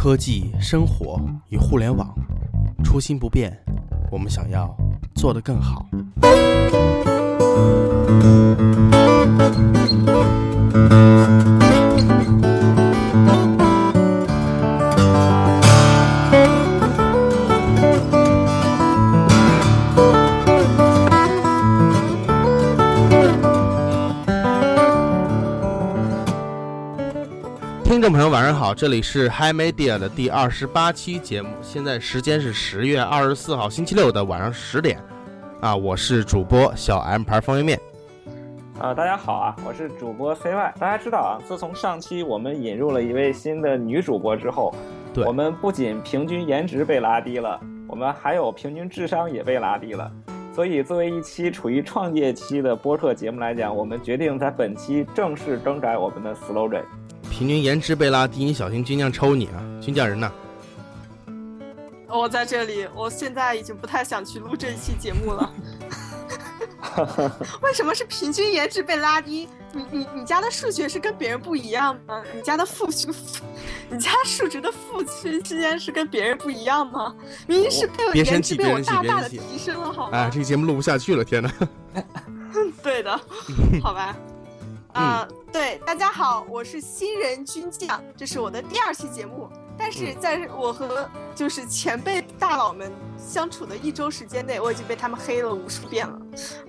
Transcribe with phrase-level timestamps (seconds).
[0.00, 2.14] 科技、生活与互联网，
[2.84, 3.52] 初心不变，
[4.12, 4.72] 我们想要
[5.16, 5.88] 做得更好。
[28.38, 35.02] 晚上好，这里是 Hi Media 的第二十八期节目，现在时间是十月二十四号星期六的晚上十点，
[35.60, 37.80] 啊，我是主播小 M 牌方便面。
[38.78, 40.72] 啊，大家好啊，我是主播 CY。
[40.78, 44.72] 大家知道啊，自从上期我们引入了一位新的女主播之后，
[45.12, 50.08] 对我们不仅平均颜值被拉低了，我们还有平均智商也被拉低了。
[50.54, 56.84] 所以，作为一期处于创业期的播客节目来讲，我们决定在本期正式更改我们的 slogan。
[57.38, 59.62] 平均颜值被拉低，你小心军将抽你啊！
[59.80, 60.28] 军将人呢？
[62.08, 65.52] 我在这里，我现在已经不太想去录这一期节目了。
[67.62, 69.48] 为什么是平均颜值被拉低？
[69.72, 72.24] 你你你家的数学是跟别人不一样吗？
[72.34, 73.14] 你家的负数，
[73.88, 77.14] 你家数值的负区之间是跟别人不一样吗？
[77.46, 80.18] 明明是被我颜值被我大大的提升了，好吗？
[80.18, 81.52] 哎，这个节目录不下去了，天哪！
[82.82, 83.16] 对的，
[83.80, 84.16] 好吧。
[84.92, 89.48] 啊、对，大家好，我是新人军将，这是我的第二期节目。
[89.76, 96.20] 但是在我和就是前辈大佬们相处的一周时间内，我已经被他们黑了无数遍了。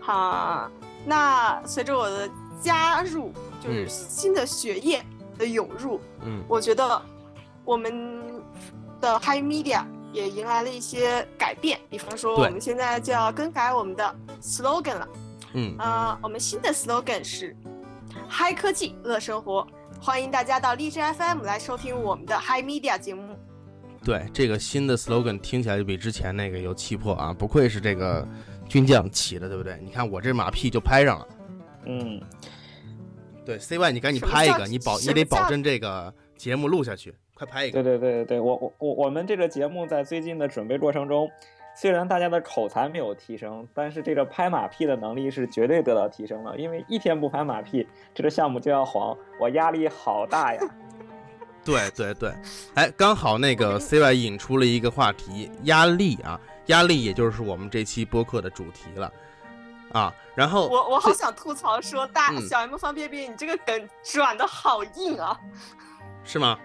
[0.02, 0.70] 哈，
[1.06, 2.30] 那随着我的
[2.62, 5.04] 加入，就是嗯新的血液
[5.38, 7.02] 的涌入，嗯我觉得
[7.66, 8.44] 我们
[9.02, 15.08] 的 High Media 也迎来了一些改变，比方说我们现在就要更改我们的 slogan 了。
[15.54, 17.58] 嗯，啊、我们新的 slogan 是
[18.32, 19.68] “嗨科技乐生活”，
[20.00, 23.36] 欢迎大家到荔枝 FM 来收听我们的 Hi Media 节目。
[24.06, 28.26] 对，这个新的 slogan 听起来就比之前那个有气魄啊，不愧是这个
[28.68, 29.80] 军将起的，对不对？
[29.84, 31.28] 你看我这马屁就拍上了。
[31.86, 32.22] 嗯，
[33.44, 37.82] 对，CY 你赶紧拍一个，你保你得保证这个节目录下去，快拍一个。
[37.82, 41.28] 对对对对对，我我我我们这个节目在最近的准备过程中，
[41.80, 46.58] 虽然大家的口才没有提升，但是这个拍马屁的能力是绝对得到提升了。
[46.58, 50.60] 因为一天不拍马屁，这个项目就要黄，我压力好大呀。
[51.64, 52.34] 对对对，
[52.76, 59.10] 哎，刚好那个 CY 引出了一个话题，压力啊，压力也就是我们这期播客的主题了
[59.94, 60.14] 啊。
[60.36, 65.40] 然后我我好想吐槽说，大、嗯小 M 方便便，你这个梗转的好硬啊！
[66.26, 66.60] 是吗？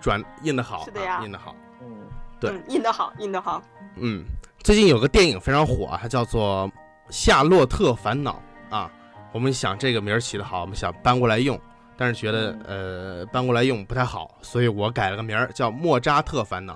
[0.00, 1.54] 转印的好，是的呀啊印的好。
[1.82, 2.08] 嗯，
[2.40, 3.62] 对嗯，硬的好，硬的好。
[3.96, 4.24] 嗯，
[4.62, 6.68] 最近有个电影非常火啊，它叫做
[7.10, 8.40] 《夏洛特烦恼》
[8.74, 8.90] 啊。
[9.32, 11.58] 我们想这个名儿起得好，我们想搬过来用，
[11.96, 16.74] 但是觉得呃搬过来用不太好，所以我改了个名儿叫《莫扎特烦恼》，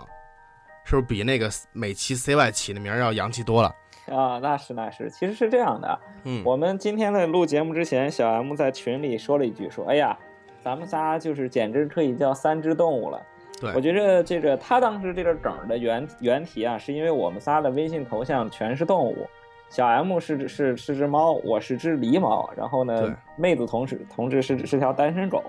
[0.85, 3.75] 是不是比那个美琪 CY 起的名儿要洋气多了？
[4.11, 6.01] 啊，那是那是，其实是这样的。
[6.25, 10.19] 嗯，我们今天在录节目之前，小 M 在群里说了一句，说：“哎呀，
[10.65, 13.21] 咱们仨就是简直可以叫三只动物了。”
[13.61, 19.27] 对我觉着这个他当时这个梗的原原题啊，是因为我们仨的微信头像全是动物，
[19.69, 25.43] 小 M 是只是是只猫，我是只狸猫，然后呢，妹子同志同志是是条单身狗，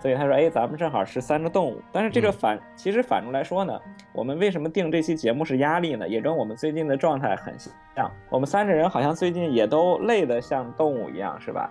[0.00, 1.80] 所以他说，哎，咱们正好是三个动物。
[1.92, 3.78] 但是这个嗯反、其实反过来说呢，
[4.12, 6.08] 我们为什么定这期节目是压力呢？
[6.08, 7.54] 也跟我们最近的状态很
[7.94, 11.70] 像，我们三个人好像最近也都累得像动物一样，是吧？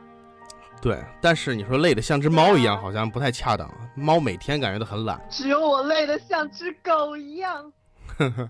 [0.82, 3.70] 对，但是你说累得像只猫一样，好像不太恰当。
[3.96, 5.22] 猫每天感觉都很懒。
[5.30, 7.72] 只有我累得像只狗一样。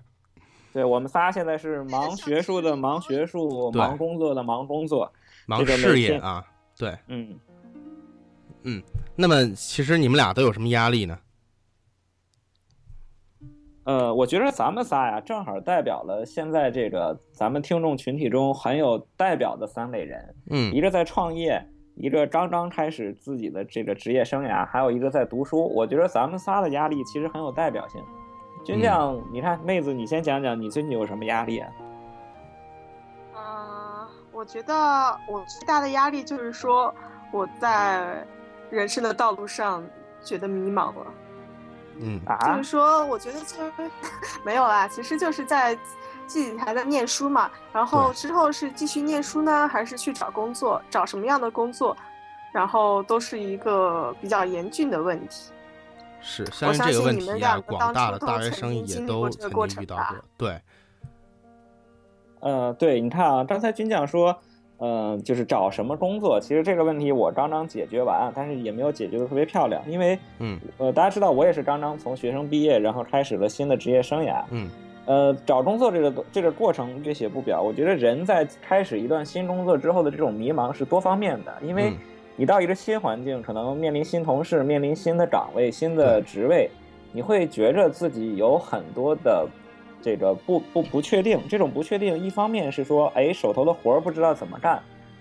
[0.72, 5.12] 对我们仨现在是忙学术的忙学术，忙工作的忙工作。
[5.46, 6.44] 忙事业啊，
[6.78, 6.96] 对。
[7.08, 7.36] 嗯
[8.62, 8.82] 嗯，
[9.16, 11.18] 那么其实你们俩都有什么压力呢？
[13.82, 21.66] 呃，我觉得咱们仨呀，正好代表了现在这个咱们听众群体中很有代表的三类人，嗯一个在创业，
[22.00, 25.68] 一个刚刚开始自己的这个职业生涯，还有一个在读书。
[25.74, 28.02] 我觉得咱们仨的压力其实很有代表性。
[28.64, 31.68] 军将，你看妹子，你先讲讲你最近有什么压力啊？
[33.34, 34.74] 啊、我觉得
[35.28, 36.94] 我最大的压力就是说
[37.32, 38.26] 我在
[38.70, 39.84] 人生的道路上
[40.22, 41.06] 觉得迷茫了。
[42.02, 43.90] 嗯啊就啊是，说，我觉得就是
[44.44, 45.76] 没有啦，其实就是在
[46.30, 51.96] 自己还在念书嘛，然后之后是继续念书呢，还是去找工作，找什么样的工作，
[52.52, 55.50] 然后都是一个比较严峻的问题。
[56.20, 60.46] 是，相信相这个问信你们题啊，两个当广大的大学生经经历也都过这个过曾经遇到程吧过。
[60.46, 60.60] 对，
[62.38, 64.38] 呃，对，你看啊，刚才军将说，
[64.78, 66.38] 嗯，就是找什么工作？
[66.40, 74.70] 其实这个问题我刚刚解决完，但是也没有解决的特别漂亮，因为，嗯，呃，大家知道我也是刚刚从学生毕业，然后开始了新的职业生涯，嗯，
[75.10, 77.60] 呃，找工作这个这个过程这写不表。
[77.60, 81.92] 我觉得人在开始一段新工作之后的这种迷茫是多方面的，因为
[82.36, 86.70] 你到一个新环境，可能面临新同事，面临新的岗位、新的职位，
[87.10, 89.48] 你会觉着自己有很多的。
[90.00, 94.78] 这个不不不确定，这种不确定，一方面是说，哎，手头的活儿不知道怎么干；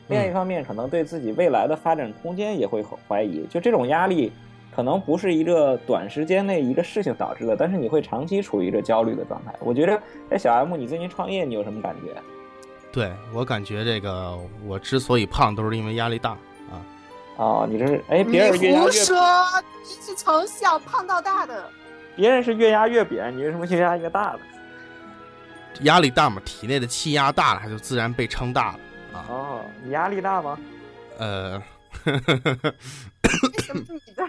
[0.07, 3.43] 另一方面，可能对自己未来的发展空间也会很怀疑。
[3.47, 4.31] 就这种压力，
[4.79, 9.53] 可能不是一个短时间内一个事情导致的，但是你会长期处于一个焦虑的状态。
[9.59, 12.15] 我觉得，哎，小 M，你最近创业，你有什么感觉？
[12.89, 16.29] 对我感觉，这个我之所以胖，都是因为压力大
[16.71, 16.79] 啊。
[17.35, 19.17] 哦，你这是哎，别人越压越说，
[19.83, 21.69] 你是从小胖到大的，
[22.15, 24.39] 别人是越压越扁，你为什么越压越大呢？
[25.81, 28.79] 压力大嘛，体内的气压大了，它就自然被撑大了
[29.11, 29.25] 啊。
[29.27, 30.57] 哦，你压力大吗？
[31.17, 31.61] 呃，
[34.05, 34.23] 你的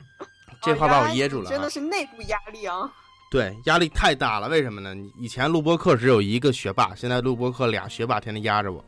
[0.62, 2.90] 这话把我噎住了，真的是内部压力啊。
[3.30, 4.48] 对，压力太大了。
[4.48, 4.94] 为什么呢？
[5.16, 8.84] 以前录播课只有一个学霸，现在录播课俩学霸天天压着我。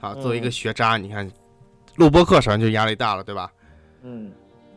[0.00, 1.28] 啊，作为一个学渣，你看，
[1.96, 3.50] 录播课首先就压力大了，对吧？
[4.02, 4.30] 嗯，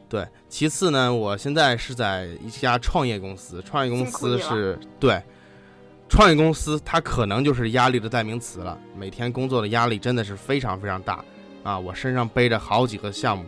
[0.09, 0.25] 对。
[0.49, 5.21] 其次呢，我现在是在一家创业公司，创业公司是对。
[6.09, 8.77] 创业公司，它可能就是压力的代名词了。
[8.97, 11.23] 每天工作的压力真的是非常非常大，
[11.63, 13.45] 啊，我身上背着好几个项目，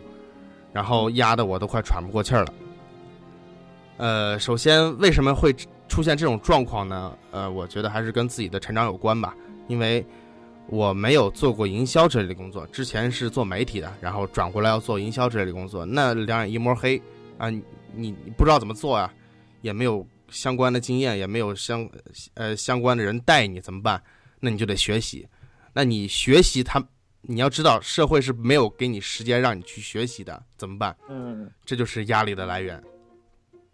[0.72, 2.54] 然后压得我都快喘不过气儿了。
[3.96, 5.54] 呃，首先为什么会
[5.88, 7.16] 出现这种状况呢？
[7.30, 9.34] 呃，我觉得还是跟自己的成长有关吧。
[9.68, 10.04] 因为
[10.66, 17.00] 我没有做过营销之类的工作，之前是做媒体的，然后转过来要做营销之类的工作，那两眼一摸黑
[17.38, 17.62] 啊，你
[17.94, 19.12] 你不知道怎么做呀，
[19.62, 20.06] 也没有。
[20.30, 21.88] 相关的经验也没有相，
[22.32, 24.02] 呃，相关的人带你怎么办？
[24.40, 25.28] 那你就得学习。
[25.72, 26.84] 那你学习，他
[27.20, 30.96] 你要知道，社会是没有给你时间让你去学习的，怎么办？
[31.08, 32.82] 嗯，这就是压力的来源。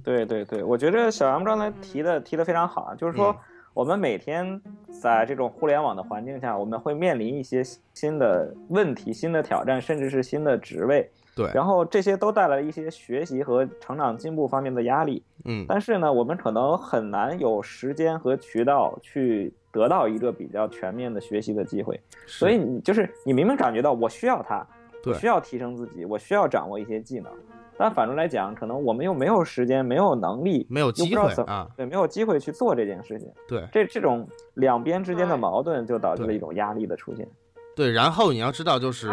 [0.03, 3.35] 对对对，我觉得小杨刚才提的提的非常好啊，就是说
[3.75, 4.61] 我们每天
[5.01, 7.63] 在这种互联网的环境下，我们会面临一些
[7.95, 11.11] 新的问题、新的挑战，甚至是新的职位。
[11.37, 15.23] 对，然后这些都带来一些学习和成长进步方面的压力。
[15.45, 21.99] 嗯，但是呢，我们可能很难有时间和渠道去得到一个比较全面的学习的机会。
[22.27, 24.67] 所以你就是你明明感觉到我需要它，
[25.03, 27.33] 对，需要提升自己，我需要掌握一些技能，
[27.81, 33.27] 但反过来讲，可能我们又没有时间，没有能力，没有机会啊，对，没有机会去做这件事情。
[33.49, 37.27] 对，这这种两边之间的矛盾就导致了一种压力的出现。
[37.75, 39.09] 对，然后你要知道，就是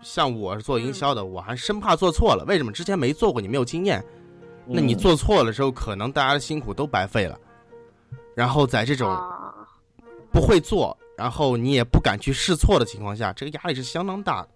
[0.00, 2.46] 像我是做营销的，我还生怕做错了。
[2.48, 3.42] 为什么之前没做过？
[3.42, 4.02] 你没有经验，
[4.66, 7.38] 那你做错了之后，可能大家的辛苦都白费了。
[8.34, 9.14] 然后在这种
[10.32, 14.48] 不会做，然后你也不敢去试错的情况下，这个压力是相当大的。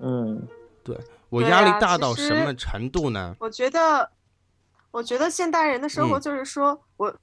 [0.00, 0.42] 嗯，
[0.82, 0.96] 对
[1.30, 3.34] 我压力大到什么程度呢？
[3.40, 4.10] 我觉得，
[4.90, 7.14] 我觉得现代人的生活就是说，我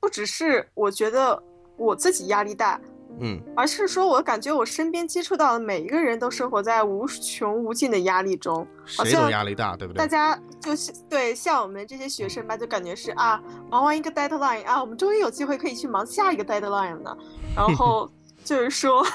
[0.00, 1.42] 不只是我觉得
[1.76, 2.80] 我自己压力大。
[3.20, 9.98] 嗯，而是说，我感觉我身边接触到的每一个人都生活在无穷无尽的压力中，谁都压力大，对不对？
[9.98, 13.38] 大家就是对，像我们这些学生吧，就感觉是啊，
[13.70, 17.14] 忙完一个 deadline 啊，我们终于有机会可以去忙下一个 deadline 了。
[17.54, 18.10] 然后
[18.42, 19.06] 就是说，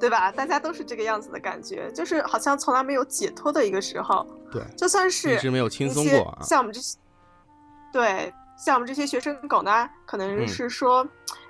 [0.00, 0.30] 对吧？
[0.32, 4.26] 大家都是这个样子的感觉，就是好像从来没有解脱的一个时候。
[4.50, 6.38] 对，就算是一直没有轻松过。
[6.42, 6.96] 像我们这些，
[7.92, 11.06] 对，像我们这些学生狗呢，可能是说。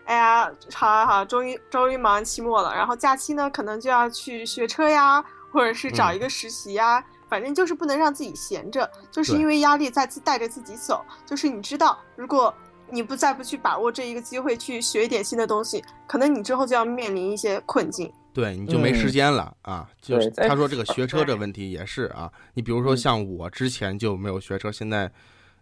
[0.06, 11.02] 哎呀，好好好，终于终于忙完期末了，然后假期呢，可能就要去学车呀，或者是找一个实习呀，反正就是不能让自己闲着，就是因为压力在带着自己走。
[11.24, 12.52] 就是你知道，如果
[12.90, 18.12] 你不再不去把握这一个机会去学一点新的东西，可能你之后就要面临一些困境。
[18.34, 19.88] 对，你就没时间了啊！
[20.02, 25.08] 就是他说这个学车这问题也是啊，你比如说像我之前就没有学车，现在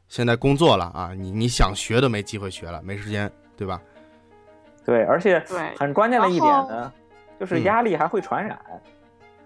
[0.09, 3.79] 现在工作了啊，你你想学都没机会学了，没时间，对吧？
[4.87, 5.39] 对，而且
[5.79, 6.91] 很关键的一点呢，
[7.39, 8.59] 就是压力还会传染，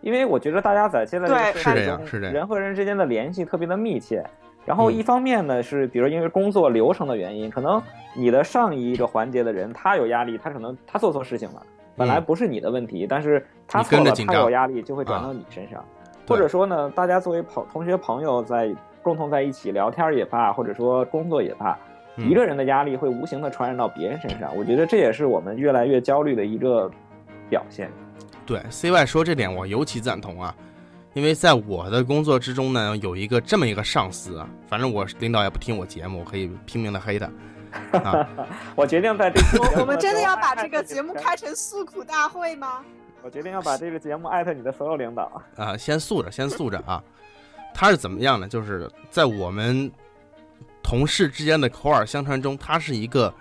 [0.02, 4.25] 因为我觉得大家在现在是这样，是这样，人和人之间的联系特别的密切。
[4.64, 7.83] 然后一方面呢，是比如因为工作流程的原因，可能
[8.14, 11.62] 你的上一个环节的人他有压力，他可能他做错事情了，
[11.96, 15.84] 本来不是你的问题，但是他错了，他有压力就会转到你身上。
[16.28, 21.78] 或者说呢，大家作为朋同学朋友在共同在一起聊天也罢，或者说工作也罢。
[22.16, 26.90] 一个人的压力会无形的传染到别人身上，我觉得这也是我们越来越焦虑的一个
[27.50, 27.90] 表现。
[28.46, 30.54] 对，CY 说这点我尤其赞同啊，
[31.12, 37.30] 因为在我的工作之中呢，有一个这么一个上司啊，反正我领导也不听我节目，我可以拼命的黑他。
[38.75, 39.40] 我决定在这，
[39.80, 42.85] 我们真的要把这个节目开成诉苦大会吗？
[43.23, 45.42] 我决定要把这个节目艾特你的所有领导。
[45.56, 47.02] 啊，先诉着，先诉着啊。
[47.75, 48.47] 他是怎么样呢？
[48.47, 49.90] 就是在我们
[50.83, 53.35] 同事之间的口耳相传中，他是一个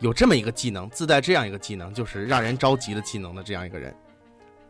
[0.00, 3.94] 有这么一个技能，自带这样一个技能，就是让人着急的技能的这样一个人。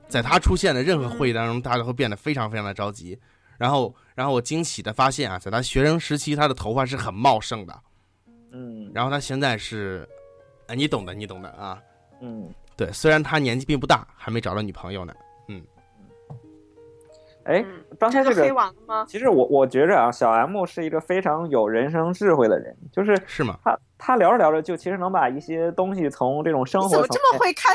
[0.07, 3.19] 在他出现的任何会议当中，大家会变得非常非常的着急。
[3.57, 7.81] 然后，然后我惊喜的发现啊，在他学生时期，他的头发是很茂盛的。
[8.53, 10.09] 嗯然后他现在是，
[10.67, 11.83] 哎，你懂的，你懂的啊。
[12.21, 15.15] 嗯，对，虽然他年纪并不大，还没找到女朋友呢。
[15.49, 15.63] 嗯
[17.45, 19.07] 哎，嗯刚才这个黑完了吗？
[19.09, 23.59] 其实我我觉着啊，小 M 是一个非常有人生智慧的人，就是是吗？
[23.65, 27.71] 他他聊着聊着就其实能把一些东西从这种生活怎么这么会开？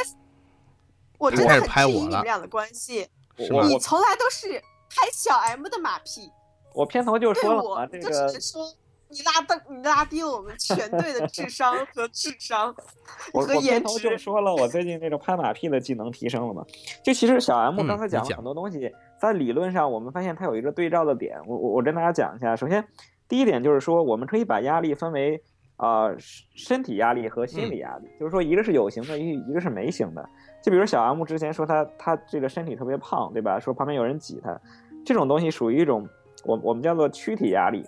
[1.18, 3.08] 我真的很拍我了质疑你们俩的关系。
[3.38, 4.48] 你从来都是
[4.90, 6.32] 拍小 M 的马屁，
[6.74, 8.72] 我片头就对说了嘛，我就这个是说
[9.08, 12.74] 你拉低你拉低了我们全队的智商和智商
[13.34, 14.18] 我和颜值我片头就。
[14.18, 16.64] 说了，我最近这个拍马屁的技能提升了嘛。
[17.04, 21.38] 就其实小 M 嗯刚才讲了很多东西，在理论上我们发现它有一个对照的点。
[21.48, 22.84] 我我我跟大家讲一下，首先
[23.28, 25.40] 第一点就是说，我们可以把压力分为
[25.78, 30.28] 啊、呃身身体压力和心理压力，就是说一个是有形的，一一个是没形的。
[30.64, 33.60] 就比如小 M 之前说他他这个身体特别胖，对吧？
[33.60, 34.60] 说旁边有人挤他，
[35.06, 36.08] 这种东西属于一种
[36.44, 37.84] 我我们叫做躯体压力。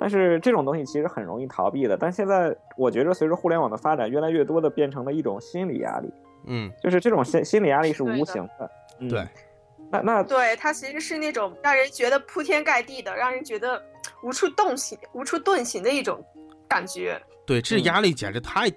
[0.00, 6.10] 但是这种东西其实很容易逃避的，但现在我觉得随着互联网的发展，越来越多的变成了一种心理压力，
[6.46, 8.70] 嗯，就是这种心心理压力是无形的。
[8.98, 9.28] 嗯、对，
[9.90, 13.80] 那那对，它其实是那种让人觉得铺天盖地的，让人觉得
[14.22, 16.18] 无处动形、无处遁形的一种
[16.66, 17.20] 感觉。
[17.46, 18.70] 对，这嗯压力简直太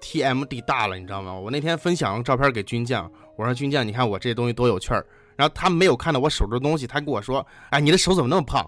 [0.00, 1.34] TMD 大了，你知道吗？
[1.34, 5.04] 我那天分享照片给军将，我说军将，你看我这东西多有趣儿。
[5.36, 8.66] 然后他没有看到我手中的东西，他跟我说：“哎，你的手怎么那么胖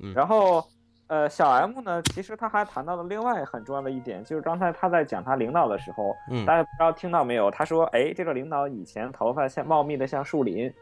[0.00, 0.66] 嗯然后，
[1.06, 7.50] 呃，小 M 呢，其实他还谈到了另外很重要的一点，就是刚才他在讲他领导的时候，？”嗯大家不知道听到没有？
[7.50, 10.72] 他说，哎，这个领导以前头发像茂密的像树林，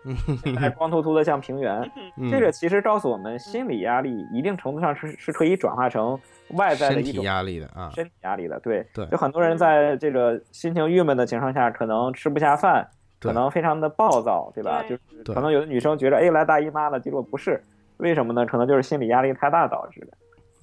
[0.44, 1.80] 现在光秃秃的像平原。
[2.16, 6.18] 嗯，这个其实告诉我们，心理压力一定程度上是是可以转化成
[6.50, 8.60] 外在的一种压力的啊，身体压力的。
[8.60, 12.88] 对，对有很多人在这个心情郁闷的情况下，可能吃不下饭，
[13.20, 14.82] 可能非常的暴躁，对吧？
[14.86, 17.62] 对就是可能有的女生觉得，哎，来大姨妈了，结果不是，
[18.02, 18.44] 为什么呢？
[18.44, 20.08] 可能就是心理压力太大导致的。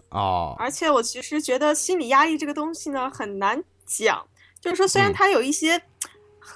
[0.09, 4.25] 哦，而且我其实觉得心理压力这个东西呢很难讲，
[4.59, 5.81] 就是说虽然嗯它有一些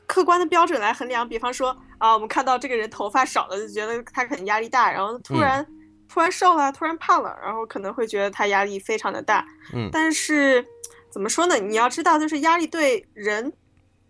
[0.06, 5.68] 客观的标准来衡量，比方说啊，我们看到这个人头发少了，就觉得他可能压力大，然后突嗯然、
[6.10, 9.46] 突然瘦了，突然胖了，然后可能会觉得他压力非常的大。
[9.74, 10.66] 嗯但是
[11.12, 11.56] 怎么说呢？
[11.58, 13.54] 你要知道，就是压力对人，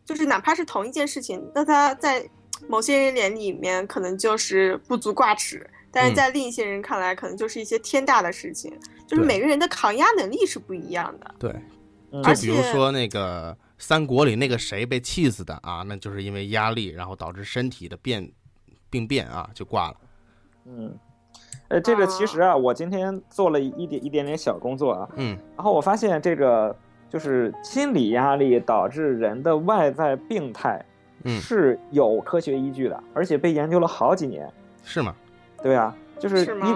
[0.05, 2.27] 就是哪怕是同一件事情，那他在
[2.69, 8.77] 某些人眼里面可能就是不足挂齿，但是嗯在另一些人看来，可能就是一些天大的事情。
[9.05, 11.35] 就是每个人的抗压能力是不一样的。
[11.38, 11.51] 对，
[12.23, 18.31] 就比如说那个三国里那个谁被气死的啊，那就是因为压力，然后导致身体的变
[18.89, 19.95] 病变啊，就挂了。
[20.65, 20.97] 嗯，
[21.67, 26.75] 呃，这个其实啊，我今天做了一点一点点小工作啊，嗯然后我发现这个
[27.09, 30.83] 就是心理压力导致人的外在病态
[31.23, 34.50] 嗯，是有科学依据的，而且被研究了好几年。
[34.83, 35.13] 是吗？
[35.63, 36.75] 对啊，就是医是？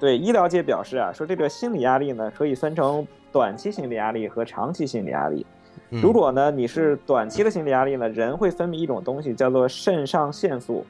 [0.00, 5.44] 对医疗界表示啊，说这个心理压力呢可以分成短期心理压力和长期心理压力。
[5.90, 10.86] 嗯如果呢你是短期的心理压力呢，人会分泌一种东西叫做肾上腺素。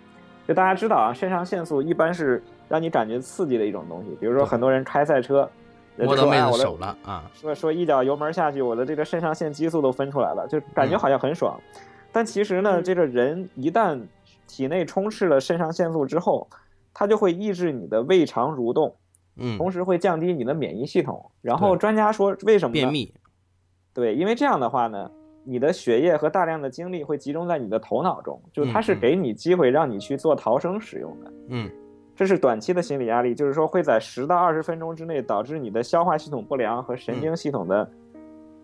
[0.46, 4.16] 就大家知道啊，肾上腺素一般是让你感觉刺激的一种东西。
[4.20, 5.48] 比如说很多人开赛车，
[5.96, 11.58] 人摸到妹子手了啊，说说一脚油门下去，我的这个肾上腺激素都分出来了，就感觉好像很爽。
[12.10, 14.00] 但其实呢，嗯这个人一旦
[14.46, 16.48] 体内充斥了肾上腺素之后，
[16.98, 18.96] 它就会抑制你的胃肠蠕动，
[19.36, 21.30] 嗯，同时会降低你的免疫系统。
[21.40, 22.80] 然后专家说，为什么呢？
[22.80, 23.14] 便秘，
[23.94, 25.08] 对，因为这样的话呢，
[25.44, 31.32] 你的血液和大量的精力会集中在你的头脑中，就它是给你机会让你去做逃生使用的。
[31.50, 31.70] 嗯
[32.16, 37.88] 这是短期的心理压力，就是说会在十到二十分钟之内导致你的消化系统不良和神经系统的、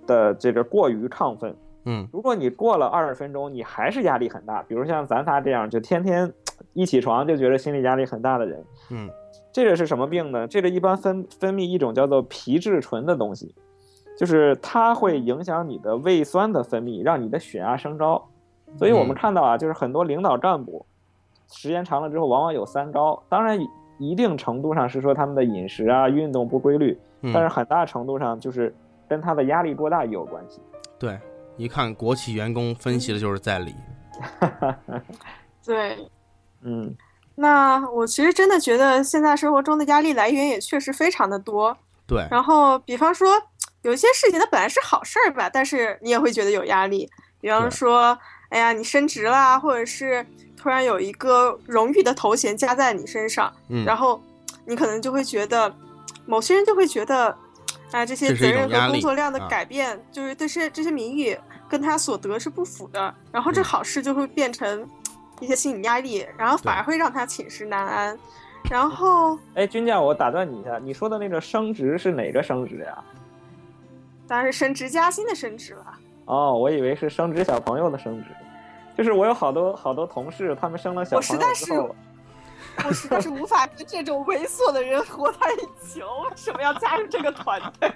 [0.08, 1.54] 的这个过于亢奋。
[1.84, 6.32] 嗯如果你过了二十分钟，你还是压力很大，比如像咱仨这样，就天天
[6.74, 9.10] 一起床就觉得心理压力很大的人，嗯
[9.52, 10.46] 这个是什么病呢？
[10.48, 13.54] 这个一般分分泌一种叫做皮质醇的东西，
[14.18, 18.28] 就是它会影响你的胃酸的分泌，让你的血压升高。
[18.76, 20.84] 所以我们嗯看到啊，就是很多领导干部，
[21.46, 23.22] 时间长了之后，往往有三高。
[23.28, 23.56] 当然，
[24.00, 28.74] 一定程度上是说他们的饮食啊、运动不规律，但是嗯，很大程度上就是
[29.08, 30.60] 跟他的压力过大也有关系。
[30.98, 31.16] 对，
[31.56, 33.72] 一看国企员工分析的就是在理。
[35.64, 35.96] 对。
[36.64, 36.94] 嗯。
[37.36, 41.76] 那我其实真的觉得现在生活中的压力来源也确实非常的多。
[42.06, 43.40] 对，然后，比方说，
[43.82, 47.08] 有一些事情它本来是好事儿吧，但是你也会觉得有压力。
[47.40, 48.18] 比方说，
[48.50, 50.24] 哎呀，你升职啦，或者是
[50.56, 54.18] 突突然有一个荣誉的头衔加在你身上，嗯，然后
[54.64, 55.70] 你可能就会觉得，
[56.24, 57.36] 某些人就会觉得，
[57.90, 59.46] 哎，这些责任和工作量的啊。
[59.46, 63.64] 改变，就是这些这些名誉跟他所得是不符的，然后这嗯。
[63.64, 64.88] 好事就会变成
[65.40, 68.18] 一些心理压力，然后反而会让他寝食难安。
[68.70, 73.04] 然后，哎，君将，我打断你一下，你说的那个升职是哪个升职呀？
[74.26, 75.86] 当然是升职加薪的升职了。
[76.24, 78.30] 哦，我以为是升职小朋友的升职，
[78.96, 81.94] 就是我有好多好多同事，他们生了小我实朋友在是之后，
[82.86, 87.92] 我实在是无法跟这种猥琐的人活在一起，我为什么要加入这个团队？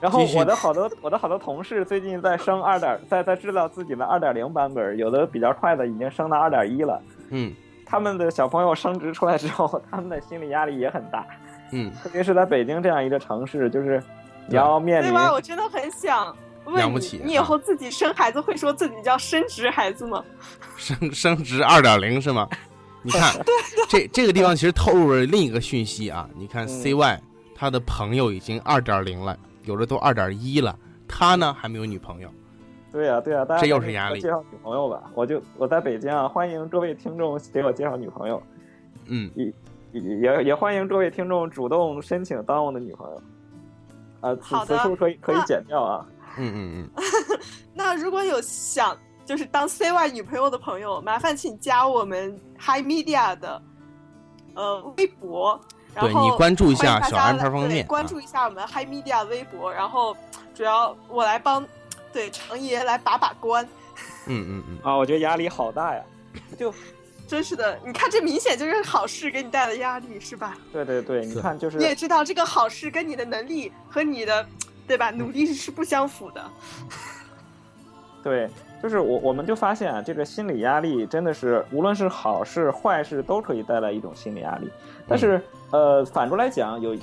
[0.00, 7.00] 然后我的好多我的好多同事最近在升二点，在在制造自己的二点零版本，有的比较快的已经升到二点一了。
[7.28, 7.54] 嗯
[7.84, 11.26] 他们的小朋友升职出来之后， 他们的心理压力也很大，
[11.72, 14.02] 嗯，特别是在北京这样一个城市，就是
[14.46, 15.32] 你要面临对吧？
[15.32, 20.24] 我真的很想问你养不起，你以后自己生孩子会说自己叫升职孩子吗？
[20.76, 22.48] 升升职二点零是吗？
[23.02, 23.34] 你看，
[23.90, 26.28] 这这个地方其实透露了另一个讯息啊。
[26.36, 27.18] 你看嗯 CY
[27.56, 32.30] 他的朋友已经二点零了，有的都二点一了，他呢还没有女朋友。
[32.92, 38.42] 对呀、对呀、大家这又是压力介绍女朋友吧，我就我在北京啊，欢迎各位听众给我介绍女朋友，
[39.06, 39.52] 嗯，也
[39.92, 43.22] 也也欢迎各位听众主动申请当我的女朋友。
[44.20, 46.04] 啊，此好的此处可以可以剪掉啊。
[46.36, 47.02] 嗯嗯嗯，
[47.74, 53.62] 那如果有想就是当 CY 女朋友的朋友，麻烦请加我们 Hi Media 的
[54.54, 55.60] 呃微博，
[55.98, 60.16] 对你关注一下小安大家来对盘方面啊关注一下我们 Hi Media 微博，然后
[60.54, 61.66] 主要我来帮
[62.12, 63.66] 对长爷来把把关。
[64.26, 66.02] 嗯嗯嗯，啊，我觉得压力好大呀。
[66.58, 66.72] 就
[67.26, 70.56] 真是的，你看这明显就是好事给你带来的压力，是吧？
[70.72, 74.46] 对对对，你看就是你也知道这个好事跟你的能力和你的
[74.86, 76.50] 对吧努力是不相符的。
[78.22, 78.48] 对，
[78.82, 84.68] 就是我我们就发现啊，这个心理压力真的是无论是好事坏事都可以带来一种心理压力。
[85.08, 85.40] 但是
[85.72, 87.00] 呃，反过来讲，有一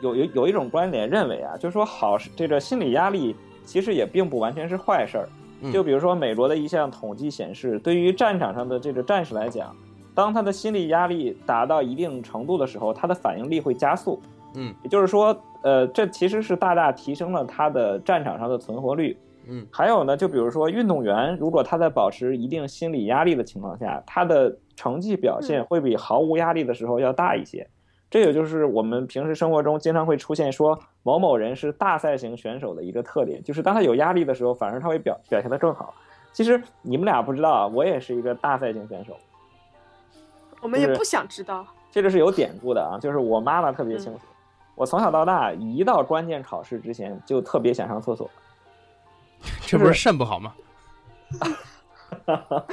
[0.00, 5.28] 有有有一种观点认为啊，就是说好事这个心理压力其实也并不完全是坏事儿。
[5.62, 9.74] 嗯就比如说美国的一项统计显示，对于战场上的这个战士来讲，
[10.14, 14.20] 当他的心理压力达到一定程度的时候，他的反应力会加速。
[14.54, 19.16] 嗯也就是说，呃，这其实是大大提升了他的战场上的存活率。
[19.48, 27.66] 嗯还有呢，就比如说运动员，如果他在保持一定心理压力的情况下，他的成绩表现会比毫无压力的时候要大一些。
[28.08, 35.92] 这也就是我们平时生活中经常会出现说某某人是大赛型选手的一个特点，就是当他有压力的时候，反而他会表表现得更好。
[36.32, 39.16] 其实你们俩不知道啊，我也是一个大赛型选手，
[40.60, 41.66] 我们也不想知道。
[41.90, 44.20] 这个是有典故的啊，就是我妈妈特别清楚，
[44.74, 48.30] 我从小到大一到关键考试之前就特别想上厕所。
[49.66, 50.54] 这不是肾不好吗？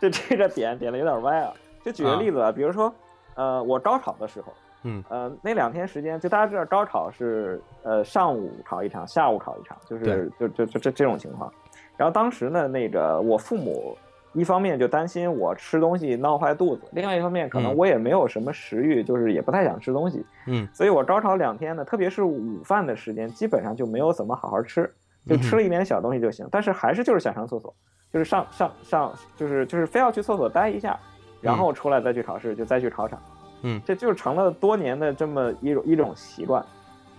[0.00, 1.52] 就这个点点的有点歪啊。
[1.84, 2.94] 就举个例子啊，比如说，
[3.34, 4.52] 呃，我高考的时候，
[4.84, 11.52] 嗯，呃，那两天时间，就大家知道高考是呃上午考一场，下午考一场，就是就就就这这种情况。
[11.96, 13.96] 然后当时呢，那个我父母
[14.32, 20.24] 一方面就担心我吃东西闹坏肚子，另外一方面可能嗯我也没有什么食欲，就是也不太想吃东西。
[20.46, 24.92] 嗯，所以我高考两天呢，特别是午饭的时间，基本上就没有怎么好好吃，
[25.26, 26.46] 就吃了一点小东西就行。
[26.50, 27.74] 但是还是就是想上厕所，
[28.12, 30.98] 就是上上上，就是就是非要去厕所待一下，
[31.40, 33.20] 然后出来再去考试，就再去考场。
[33.62, 36.64] 嗯这就成了多年的这么一种一种习惯。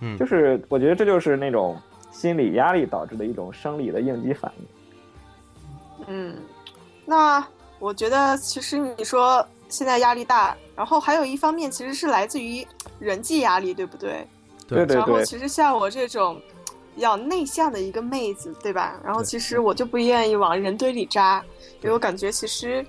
[0.00, 4.66] 嗯就是我觉得这就是那种心理压力导致的一种生理的应激反应。
[6.06, 6.36] 嗯，
[7.06, 7.46] 那
[7.78, 12.66] 我觉得其实你说现在压力大，然后还有一方面其实是来自于
[12.98, 14.26] 人际压力，对不对？
[14.68, 16.40] 对对对，然后其实像我这种
[16.94, 19.00] 比较内向的一个妹子，对吧？
[19.04, 21.42] 然后其实我就不愿意往人堆里扎，
[21.80, 22.86] 因为我感觉其实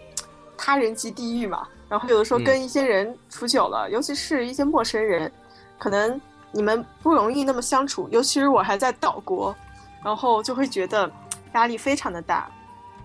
[0.57, 1.67] 他人即地狱嘛。
[1.87, 5.31] 然后有的时候嗯跟一些人处久了，尤其是一些陌生人，
[5.77, 6.19] 可能
[6.51, 8.07] 你们不容易那么相处。
[8.11, 9.55] 尤其是我还在岛国，
[10.03, 11.11] 然后就会觉得
[11.53, 12.49] 压力非常的大。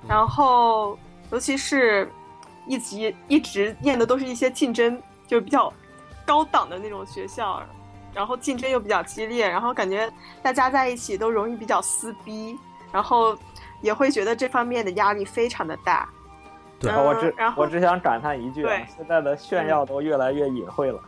[0.08, 0.98] 然后
[1.30, 2.10] 尤其是
[2.66, 5.72] 一级一直念的都是一些竞争就比较
[6.26, 7.62] 高档的那种学校，
[8.14, 10.10] 然后竞争又比较激烈，然后感觉
[10.42, 12.58] 大家在一起都容易比较撕逼，
[12.92, 13.36] 然后
[13.80, 16.08] 也会觉得这方面的压力非常的大。
[16.78, 20.98] 对啊我只然我只想感叹一句啊对，现在的炫耀都越来越隐晦了。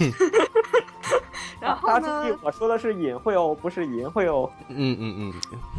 [1.60, 4.50] 然后大家呢注意，，我说的是隐晦哦，不是淫秽哦。
[4.68, 5.32] 嗯嗯嗯，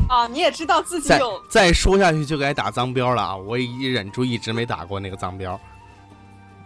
[0.07, 3.35] 啊，你也知道自己再有再说下去就该打脏标了啊！
[3.35, 5.59] 我已忍住一直没打过那个脏标。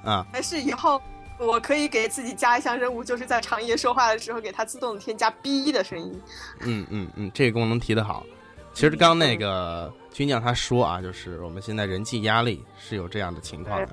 [0.05, 1.01] 啊，还是以后
[1.39, 6.21] 我可以给自己加一项任务，就是在长夜说话的时候给它自动添加 B 的声音。
[6.61, 8.25] 嗯嗯嗯，这个功能提得好。
[8.73, 13.89] 其实刚那个军将他说啊，就是我们现在人际压力是有这样的情况的。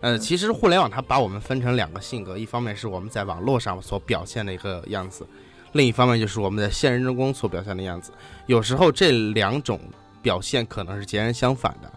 [0.00, 5.26] 呃，其实互联网它把我们分成两个性格，一方面是我们在网络上所表现的一个样子，
[5.72, 8.10] 另一方面就是我们在现实中所表现的样子。
[8.46, 9.80] 有时候这两种
[10.20, 11.90] 表现可能是截然相反的。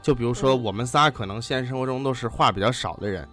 [0.00, 3.28] 就比如说我们仨可能现实生活中都是话比较少的人，嗯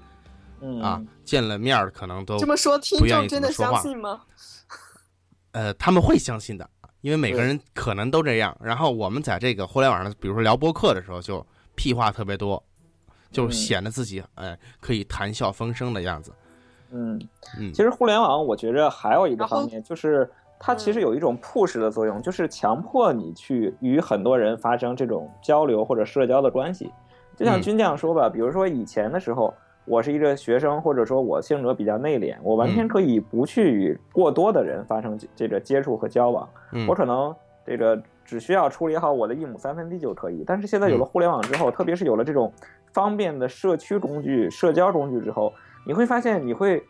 [0.82, 4.22] 啊，见了面儿可能都这么说，听不愿意众真的相信吗？
[5.52, 6.70] 呃，他们会相信的，
[7.02, 8.56] 因为每个人可能都这样。
[8.62, 12.62] 然后我们在这个互联网上，比如说聊播客的时候，就屁话特别多，
[13.32, 16.32] 就嗯显得自己哎可以谈笑风生的样子。
[16.91, 17.20] 嗯，
[17.60, 26.91] 嗯其实互联网我觉着还有一个方面，就是它其实有一种 push 的作用，就是强迫你去与很多人发生这种交流或者社交的关系。
[27.36, 29.54] 就像嗯军将说吧，比如说以前的时候，
[29.88, 32.76] 我是一个学生，或者说我性格比较内敛，我完嗯。
[32.76, 36.86] 全可以不去与过多的人发生这这个接触和交往，嗯。
[36.88, 37.34] 我可能
[37.65, 40.43] 这个只需要处理好我的一亩三分地就可以。
[40.45, 41.08] 但是现在有了嗯。
[41.08, 42.52] 互联网之后，特别是有了这种
[42.91, 45.54] 方便的社区工具、社交工具之后，
[45.86, 46.84] 你会发现你会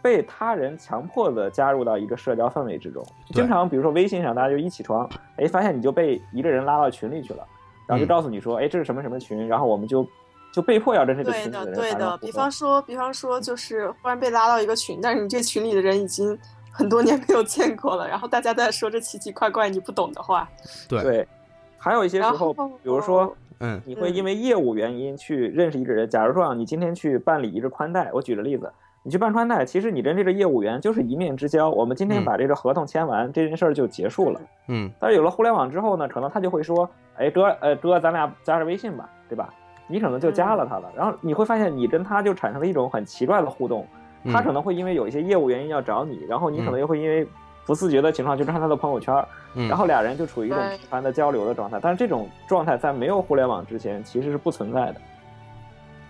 [0.00, 3.04] 被他人强迫的加入到一个社交氛围之中。
[3.30, 7.44] 经常比如说微信上大家就一起床，哎，发现你就被一个人拉到群里去了，
[7.88, 8.08] 然后就嗯。
[8.08, 10.06] 告诉你说，哎，这是什么什么群，然后我们就
[10.54, 11.98] 就被迫要跟这个对的，群里人对的。
[11.98, 16.38] 对的比方说，比方说，就是忽然被拉到一个群，但是你这群里的人已经
[16.70, 20.48] 很多年没有见过了，然后大家在说这奇奇怪怪你不懂的话，
[20.88, 21.28] 对，对，
[21.76, 23.36] 还有一些时候，比如说。
[23.60, 26.10] 嗯你会因为业务原因去认识一个人。
[26.10, 28.70] 假如说啊，你今天去办理一个宽带，我举个例子，
[29.04, 31.70] 你去办宽带，其实你跟这个业务员就是一面之交。
[31.70, 34.40] 我们今天嗯把这个合同签完，这件事儿就结束了。
[34.66, 36.86] 嗯但是有了互联网之后呢，可能他就会说，
[37.16, 39.54] 哎哥，呃哥，咱俩加个微信吧，对吧？
[39.86, 43.86] 你可能就加了他了，然后你会发现你跟他就产生了一种很奇怪的互动。
[44.32, 47.28] 他可嗯能会因为有一些业务原因要找你，然后你可能嗯又会因为
[47.66, 49.14] 不自觉的情况去看他的朋友圈，
[49.54, 55.00] 嗯，然后俩人就处于一种频繁的交流的状态，但是这种状态在没有互联网之前其实是不存在的。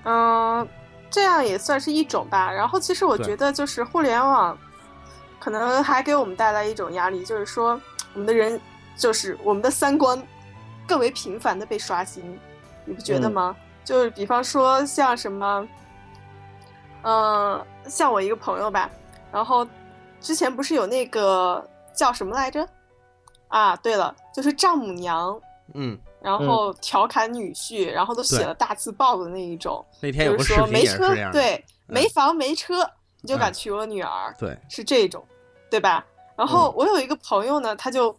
[0.04, 0.68] 嗯，
[1.10, 2.52] 这样也算是一种吧。
[2.52, 4.56] 然后其实我觉得就是互联网，
[5.40, 7.80] 可能还给我们带来一种压力，就是说
[8.12, 8.60] 我们的人
[8.96, 10.22] 就是我们的三观
[10.87, 12.22] 更为频繁的被刷新，
[12.84, 13.56] 你不觉得嗯吗？
[13.84, 15.68] 就是比方说像什么，
[17.02, 18.90] 嗯、像我一个朋友吧，
[19.30, 19.66] 然后
[20.20, 21.62] 之前不是有那个
[21.94, 22.66] 叫什么来着？
[23.48, 25.40] 啊，对了，就是丈母娘。
[25.74, 31.32] 嗯，然后调侃女婿，然后都写了大字报的那一种，那天有就是个视频也是说没车。
[31.32, 32.88] 对，嗯没房没车，
[33.22, 35.24] 你就敢嗯娶我女儿，对，是这种，
[35.70, 36.04] 对吧？
[36.36, 38.14] 然后嗯我有一个朋友呢，他就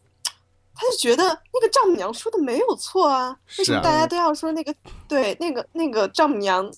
[0.76, 4.76] 他就觉得那个丈母娘说的没有错啊，为什么大家都要说那个
[5.08, 6.70] 对那个那个丈母娘，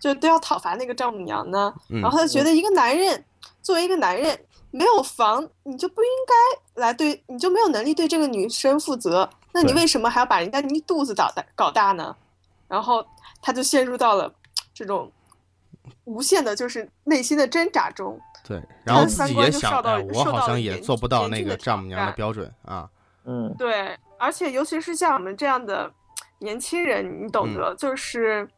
[0.00, 1.72] 就都要讨伐那个丈母娘呢？
[1.90, 3.22] 嗯然后他就觉得一个男人
[3.60, 4.38] 作为一个男人
[4.70, 12.16] 没有房，你就不应该来对，你就没有能力对这个女生负责，那你为什么还要把人家一肚子搞大搞大呢？
[12.68, 13.04] 然后
[13.42, 14.32] 他就陷入到了
[14.72, 15.12] 这种
[16.04, 18.18] 无限的，就是内心的挣扎中。
[18.44, 22.88] 对，然后三观自己也想，就受到哎，我受好像也做不到那个丈母娘的标准啊。
[23.24, 23.54] 嗯。
[23.58, 25.92] 对，而且尤其是像我们这样的
[26.38, 27.54] 年轻人，你懂嗯。
[27.54, 28.48] 得，就是，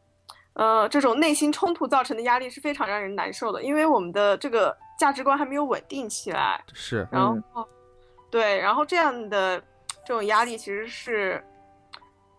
[0.53, 7.65] 呃，这种内心冲突造成的压力是非常让人难受的，因为我们的这个价值观还没有稳定起来，是，然后，嗯
[8.31, 9.59] 对，然后这样的
[10.05, 11.43] 这种压力其实是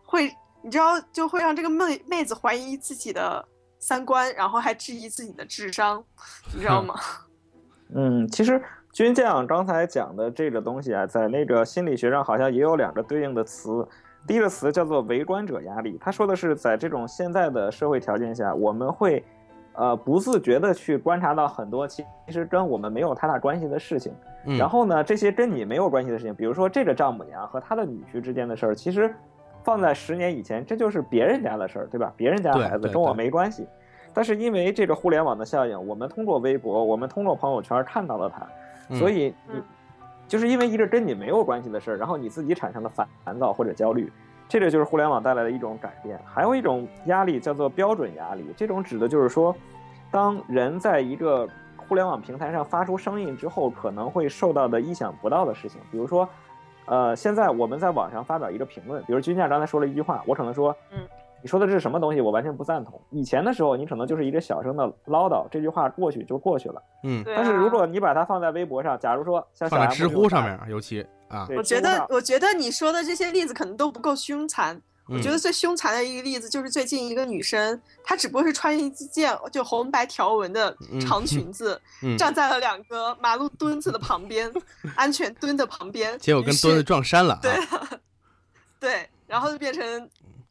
[0.04, 3.46] 会，你知道，就会让这个妹妹子怀疑自己的
[3.78, 6.04] 三观，然后还质疑自己的智商，
[6.52, 6.98] 你知道吗？
[7.94, 8.62] 嗯，其实
[8.96, 13.86] 军将刚才讲的这个东西啊，在那个心理学上好像也有两个对应的词。
[14.26, 19.22] 第一个词叫做围观者压力，他说的是在这种现在的社会条件下，我们会，
[19.74, 24.14] 呃，不自觉的去观察到很多其实跟我们没有太大关系的事情。
[24.46, 29.14] 嗯，然后呢，这些跟你没有关系的事情，比如说这个丈母娘和她的女婿之间的事儿，其实
[29.62, 32.10] 放在十年以前，这就是别人家的事儿，对吧？
[32.16, 33.68] 别人家孩子跟我没关系。
[34.14, 38.48] 但是因为这个互联网的效应，我们通过微博，我们通过朋友圈看到了他，嗯
[38.90, 39.62] 所以你嗯
[40.28, 44.12] 就是因为一个跟你没有关系的事儿，然后你自己产生了烦烦躁或者焦虑，
[44.48, 46.18] 这个就是互联网带来的一种改变。
[46.24, 49.54] 还有一种压力叫做标准压力，这种指的就是说，
[50.10, 56.28] 当人在一个互联网平台上发出声音之后，可能会受到的意想不到的事情，比如说，
[56.86, 60.98] 呃，现在我们在网上发表一个评论，比如君夏刚才说了一句话，我可能说，嗯，
[61.46, 62.20] 你说的这是什么东西？
[62.20, 63.00] 我完全不赞同。
[63.10, 66.82] 以前的时候，你可能就是一个小声的唠叨，这句话过去就过去了。
[67.04, 74.82] 嗯，但是如果你把它放在微博上，假如说像在知乎上面，尤其啊，我觉得我觉得你说的这些例子可能都不够凶残。
[75.08, 84.52] 我觉嗯得最凶残的一个例子就是最近一个女生，她只不过是穿一件就红白条纹的嗯长裙子，嗯， 站在了两个马路墩子的旁边，
[84.96, 87.40] 安全墩的旁边，结果跟墩子撞衫了啊。
[87.40, 87.52] 对
[88.80, 90.10] 对，然后就变成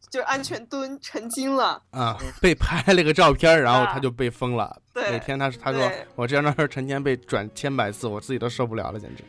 [0.10, 1.82] 就安全蹲成精了。
[1.92, 4.82] 啊，被拍了个照片，然后啊他就被封了。
[4.94, 9.24] 对每天他他说我这张照片成天被转千百次，我自己都受不了了，简直。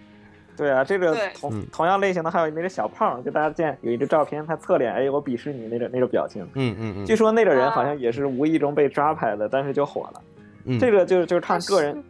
[0.57, 6.43] 对啊，这个同嗯同样类型的还有那个小胖，就大家见有一个照片，他侧脸，哎，我鄙视你那种那种表情。
[6.55, 10.23] 嗯嗯嗯，据说那个人啊好像也是无意中被抓拍的，但是就火了。
[10.65, 12.05] 嗯这个就就是看个人，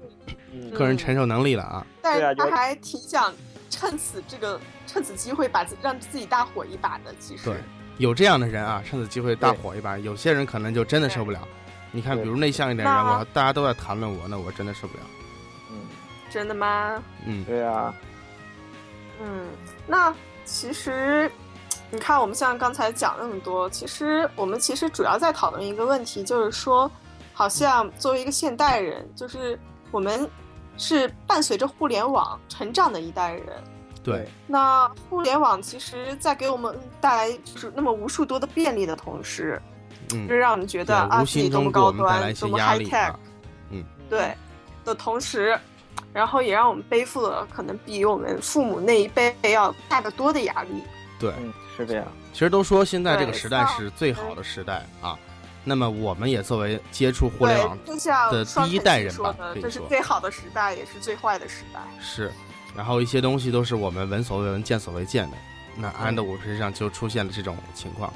[0.52, 1.84] 嗯，个人承受能力了啊。
[2.00, 3.34] 但对啊他还挺想
[3.68, 7.12] 趁此这个趁此机会把自让自己大火一把的。
[7.18, 7.56] 其实对，
[7.98, 9.96] 有这样的人啊，趁此机会大火一把。
[9.98, 11.40] 有些人可能就真的受不了。
[11.92, 15.02] 你看，比如内向一点人，我大家都在谈论我，那我真的受不了。
[15.70, 15.78] 嗯，
[16.30, 17.02] 真的吗？
[17.24, 17.94] 嗯对啊，
[19.22, 19.46] 嗯，
[19.86, 21.30] 那其实
[21.90, 26.90] 你看，我们像刚才讲那么多，其实我们其实主要在讨论一个问题，就是说，
[27.32, 29.58] 好像作为一个现代人，就是
[29.90, 30.28] 我们
[30.76, 33.46] 是伴随着互联网成长的一代人。
[34.06, 39.60] 对，那互联网其实，在给我们带来就是那么无数多的便利的同时，
[40.14, 43.14] 嗯就，让我们觉得啊多么中给我高端，们带来一些多么 high tech，
[43.70, 43.84] 嗯。
[44.08, 44.32] 对
[44.84, 45.58] 的同时，
[46.12, 50.84] 然后也让我们背负了可能比我们父母那一辈要大得多的压力。
[51.18, 52.06] 对，嗯，是这样。
[52.32, 55.18] 其实都说现在这个时代是最好的时代啊。
[55.68, 57.76] 那么我们也作为接触互联网
[58.30, 61.80] 的第一代人说的，吧这是最好的时代，也是最坏的时代。
[62.00, 62.32] 是，
[62.76, 65.36] 然后一些东西都是我们闻所未闻、见所未见的。
[65.76, 68.12] 那安嗯德伍身上就出现了这种情况。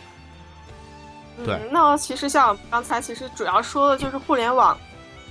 [1.45, 4.79] 对嗯，那其实像刚才其实主要说的就是互联网，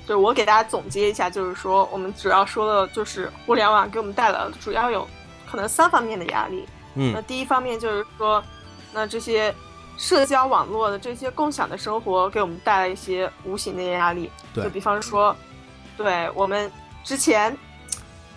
[0.07, 5.07] 对我给大家总结一下，就是说我们主要说的就是互联网给我们带来的主要有
[5.49, 6.65] 可能三方面的压力。
[6.95, 8.43] 嗯那嗯第一方面就是说，
[8.91, 9.53] 那这些
[9.97, 14.31] 社交网络的这些共享的生活给我们带来一些无形的压力。
[14.53, 15.35] 对就比方说，
[15.95, 16.71] 对我们
[17.03, 17.55] 之前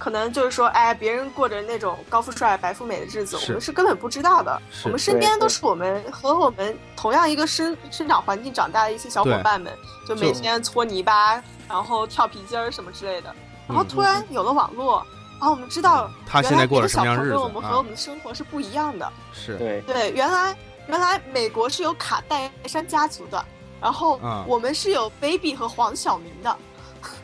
[0.03, 4.61] 可能就是说，哎，别人过着那种高富帅、白富美的日子，我们是根本不知道的。
[4.85, 9.73] 我们身边都是我们和我们同样一个生生长环境长大的一些小伙伴们，
[10.09, 13.33] 就每天搓泥巴，然后跳皮筋儿什么之类的。
[13.69, 15.07] 然后嗯突然有了网络，
[15.39, 19.13] 然后我们知道他原来别的现在过了什么小朋友样日子啊我们和我们的生活是不一样的。
[19.33, 20.57] 是，对，对，原来
[20.89, 23.45] 原来美国是有卡戴珊家族的，
[23.81, 26.57] 然后啊我们是有 Baby 和黄晓明的，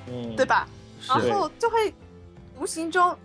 [0.07, 0.47] 嗯，对？
[0.47, 0.69] 吧？
[1.09, 1.93] 然，后就会
[2.61, 3.17] 无形中，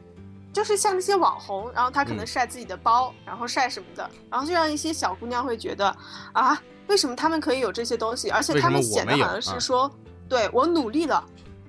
[0.52, 2.28] 就是像那些网红，然后他可能嗯。
[2.28, 5.96] 晒自己的包，然后晒什么的，然后就让一些小姑娘会觉得
[6.32, 9.92] 啊，为什么他们可以有这些东西，而且他们显得好像啊是说，
[10.30, 11.24] 对我努力了，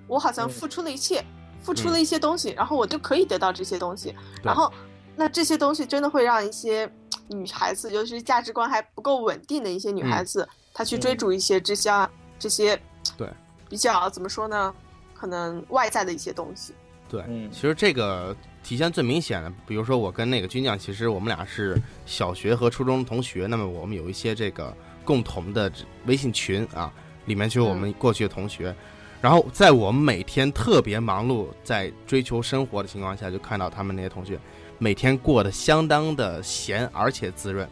[0.07, 1.24] 我好像嗯付出了一切，
[1.62, 1.92] 付出嗯。
[1.92, 4.44] 了一些东西，然后我就可以得到这些东西，对。
[4.44, 4.72] 然后
[5.16, 6.90] 那这些东西真的会让一些
[7.29, 10.27] 女孩子，尤其是价值观还不够稳定的一些女孩嗯。
[10.27, 11.18] 子，她去追嗯。
[11.18, 12.81] 逐一些这些这些
[13.16, 13.29] 对。
[13.68, 14.74] 比较怎么说呢？
[15.14, 16.74] 可能外在的一些东西。
[17.14, 25.70] 对，嗯其实这个体现最明显的，比如说我跟那个军将，其实我们俩是小学和初中同学，那么我们有一些这个共同的
[26.07, 26.92] 微信群啊，
[27.27, 28.74] 里面就有我们过去的同学。
[29.20, 34.38] 然后在我们每天特别忙碌，在追求生活的情况下，就看到他们那些同学
[34.79, 37.68] 每天过得相当的闲，而且滋润。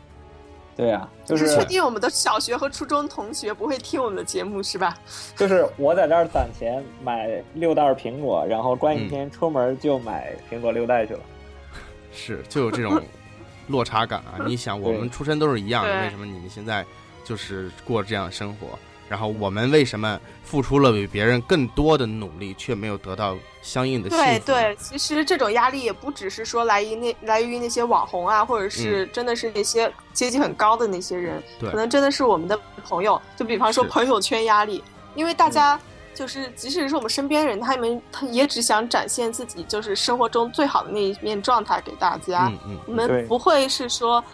[0.74, 4.96] 对啊，就就是确定我们的小学和初中同学不会听我们的节目是吧？
[5.36, 11.20] 就是我在这儿攒钱买六袋苹果，然后关嗯一天出门就买苹果六袋去了。
[12.12, 13.02] 是，就有这种
[13.68, 14.40] 落差感啊！
[14.46, 16.84] 你想，我们出身都是一样的，为什么你们现在
[17.24, 18.78] 就是过这样的生活？
[19.12, 24.24] 然后我们为什么付出了比别人更多的努力，却没有得到相应的幸福？
[24.24, 34.82] 对对，其实这种压力也不只是说来于那来于那些网红啊，或者是真的是那些阶级很高的那些人，嗯可能真的是我们的朋友，就比方说朋友圈压力，
[35.14, 35.78] 因为大家
[36.14, 44.24] 就是即使是我们身边人，他们他也只想展现自己就是生活中最好的那一面状态给大家，嗯嗯我们不会是说。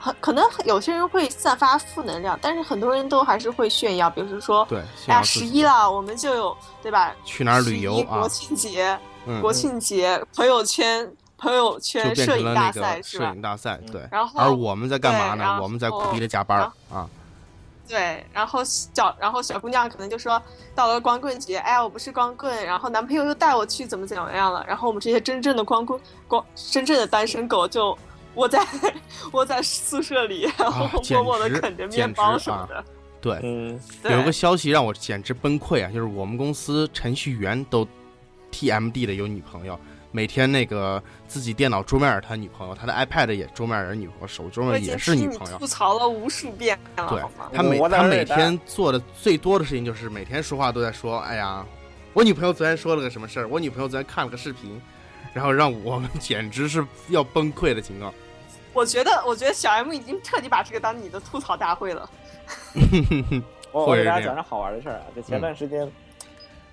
[0.00, 7.14] 很可能有些人会散发负能量，但是很多人都还是会炫耀，比如说，对，哎呀，十一了，我们就有对吧？
[7.24, 8.28] 去哪儿旅游十一国啊？
[8.28, 13.26] 庆节，嗯，国庆节朋友圈朋友圈摄影大赛是吧？
[13.26, 14.08] 摄影大赛，嗯对。
[14.10, 15.60] 然后而我们在干嘛呢？
[15.62, 16.60] 我们在苦逼的加班
[16.90, 17.06] 啊！
[17.86, 20.40] 对，然后小然后小姑娘可能就说
[20.76, 27.98] 到了光棍节，哎呀，我不是光棍，然后男朋友又带我去怎么怎么样了，然后我们这些真正的光棍光真正的单身狗就
[28.40, 28.58] 窝在
[29.30, 32.84] 我在宿舍里，然后默默的啃着面包直啊什么的。
[33.20, 35.90] 对，嗯，对有一个消息让我简直崩溃啊！
[35.92, 37.86] 就是我们公司程序员都
[38.50, 39.78] TMD 的有女朋友，
[40.10, 45.66] 每天那个自己电脑桌面儿他女朋友，他的 iPad 也桌面儿有女朋友，手桌我已经面也是女朋友吐。
[45.66, 47.22] 槽了无数遍了，对？
[47.52, 51.62] 他每他每天做的最多的事情就是每天说话都在说，哎呀，
[52.14, 54.80] 我女朋友昨天说了个什么事儿，我女朋友昨天看了个视频，
[55.34, 58.14] 然后让我们 简直是要崩溃的情况。
[58.72, 62.08] 我觉得，我觉得小 M 已经彻底把这个当你的吐槽大会了。
[63.72, 65.90] 我我给大家讲个好玩的事儿啊，就前段时间，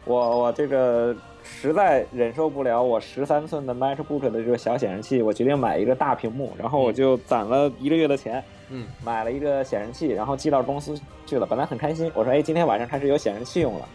[0.05, 1.15] 我我这个
[1.59, 11.45] 实在忍受不了我十三寸的 MacBook 的这个小显示器，我决定买一个大屏幕，然后我就攒了一个月的钱，嗯，买了一个显示器，然后寄到公司去了。
[11.45, 13.87] 本来很开心，我说哎，今天晚上开始有显示器用了。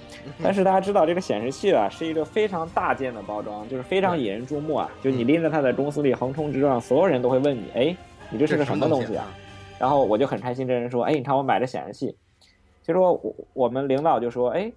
[0.42, 4.90] 但是大家知道这个显示器啊，是一个非常大件的包装，就是非常引人注目啊。
[5.02, 7.96] 就你拎着它在公司里横冲直撞，所有人都会问你，哎，
[8.30, 9.26] 你这是个什么东西啊？
[9.78, 12.16] 然后我就很开心，这人说，哎，你看我买的显示器。
[12.84, 14.72] 就说我我们领导就说，哎，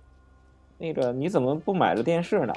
[0.78, 2.54] 那个你怎么不买个电视呢？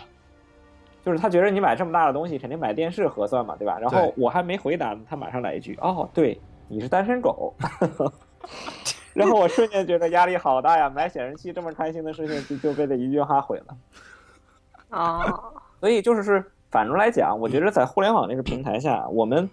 [1.04, 3.78] 就是他觉得你买这么大的东西，肯定买电视合算嘛，对吧？
[3.78, 7.54] 然后我还没回答，他马上来一句，哦，对，你是单身狗。
[9.14, 10.88] 然后我瞬间觉得压力好大呀！
[10.88, 13.76] 买显示器这么开心的事情，就就被这一句话毁了。
[14.90, 15.24] 啊，
[15.80, 19.48] 所以就是是反着来讲，我觉得在互联网这个平台下，我们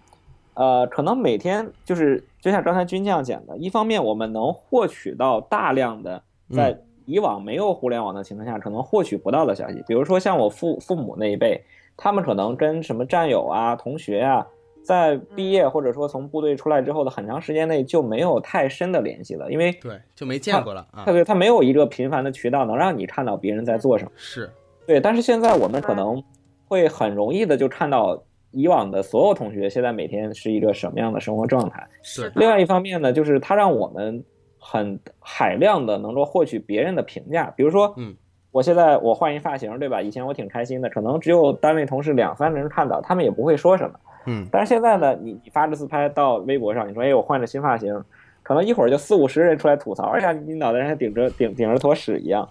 [0.53, 11.61] 呃可能每天就是就像刚才军将讲的，一方面我们能获取到大量的在以往没有互联网的情况下可能获取不到的消息，比如说像我父父母那一辈，
[11.95, 14.45] 他们可能跟什么战友啊、同学啊。
[14.83, 21.03] 在毕业或者说从部队出来之后的很长时间内就没有太深的联系了，因为对就没见过了啊。
[21.05, 24.11] 对，他没有一个频繁的渠道能让你看到别人在做什么。
[24.15, 24.47] 是
[24.85, 26.23] 对，但是现在我们可能
[26.67, 31.83] 会很容易的就看到以往的所有同学现在每天是一个什么样的生活状态。
[32.03, 32.31] 是。
[32.35, 34.23] 另外一方面呢，就是它让我们
[34.67, 38.15] 很海量的能够获取别人的评价，比如说，嗯，
[38.51, 40.01] 我现在我换一发型，对吧？
[40.01, 43.99] 以前我挺开心的，可能只有单位同事两三个人看到，他们也不会说什么。
[44.25, 48.03] 嗯，但是现在呢，你你发着自拍到微博上，你说哎，我换了新发型，
[48.41, 52.49] 可能一会儿就四五十人出来吐槽，而且你脑袋上还顶着顶顶着坨屎一样。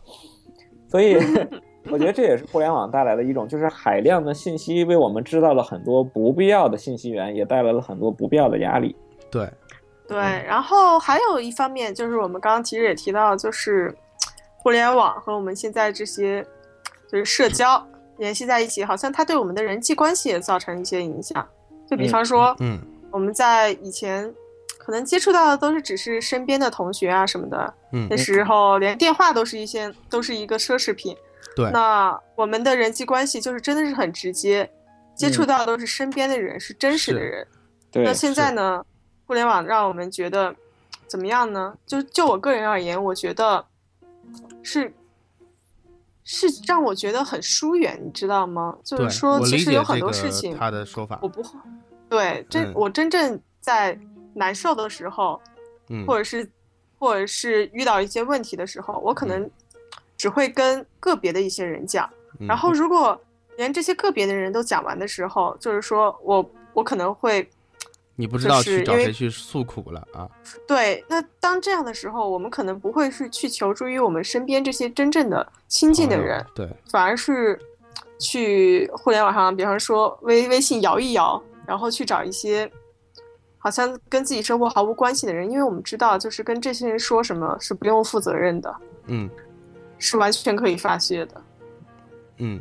[0.86, 1.16] 所以
[1.90, 8.94] 我觉得这也是互联网带来的一种，就是海量的信息为我们制造了很多不必要的信息源，也带来了很多不必要的压力。
[9.30, 9.48] 对，
[10.06, 10.18] 对。
[10.18, 13.94] 然后还有一方面就是我们刚刚其实也提到，就是
[14.56, 16.44] 互联网和我们现在这些
[17.10, 17.86] 就是社交
[18.18, 21.46] 联系在一起，好像它对我们的人际关系也造成一些影响。
[21.88, 24.32] 就比方说，嗯，我们在以前
[24.78, 31.16] 可能接触到的都是只是身边的同学啊什么的，嗯，那时候连电话都是一些都是一个奢侈品。
[31.54, 34.68] 对，那我们的人际关系就是真的是很直接，
[35.14, 37.46] 接触到的都是身边的人，是真实的人。
[37.92, 38.82] 对，那现在呢，
[39.26, 40.54] 互联网让我们觉得
[41.06, 41.76] 怎么样呢？
[41.86, 43.64] 就就我个人而言，我觉得
[44.62, 44.92] 是。
[46.26, 48.74] 是让我觉得很疏远，你知道吗？
[48.82, 51.50] 就是说，其实有很多事情，他的说法，我不会。
[52.08, 54.00] 对，真我真正在
[54.32, 55.38] 难受的时候，
[55.90, 56.50] 嗯，或者是
[56.98, 59.50] 或者是遇到一些问题的时候，我可能
[60.16, 62.08] 只会跟个别的一些人讲。
[62.48, 63.20] 然后，如果
[63.58, 67.46] 连这些个别的人都讲完的时候，就是说我我可能会。
[68.16, 70.30] 你不知道去找谁去诉苦了啊？
[70.68, 77.58] 对，那当这样的时候，我们可能不会是去求助于我们身边这些真正的亲近的人，对，反而是
[78.20, 82.70] 去互联网上，比方说微微信摇一摇，然后去找一些
[83.58, 89.28] 好像跟自己生活毫无关系的人，因为我们知道，就是跟这些人说什么是不用负责任的，嗯，
[89.98, 91.42] 是完全可以发泄的，
[92.36, 92.60] 嗯，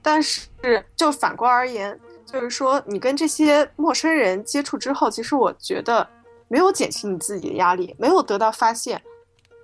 [0.00, 0.46] 但是
[0.94, 1.98] 就反过而言。
[2.30, 6.06] 就是说，你跟这些陌生人接触之后，其实我觉得
[6.46, 9.00] 没有减轻你自己的压力，没有得到发现，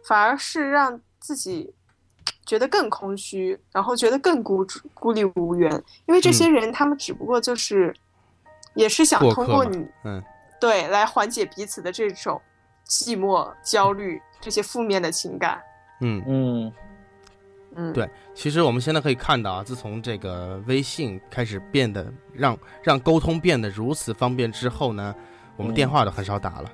[0.08, 1.74] 反而是让自己
[2.46, 5.70] 觉得更空虚，然后觉得更孤孤立无援。
[6.06, 7.94] 因为这些人，他们只不过就是，
[8.74, 10.22] 也是想通过你，嗯，
[10.58, 12.40] 对，来缓解彼此的这种
[12.88, 15.62] 寂寞、焦虑这些负面的情感。
[16.00, 16.64] 嗯嗯。
[16.66, 16.72] 嗯，
[17.92, 25.14] 对，其实我们现在可以看到啊，自从这个微信开始变得让让沟通变得如此方便之后呢，
[25.56, 26.70] 我们电话都很少打了。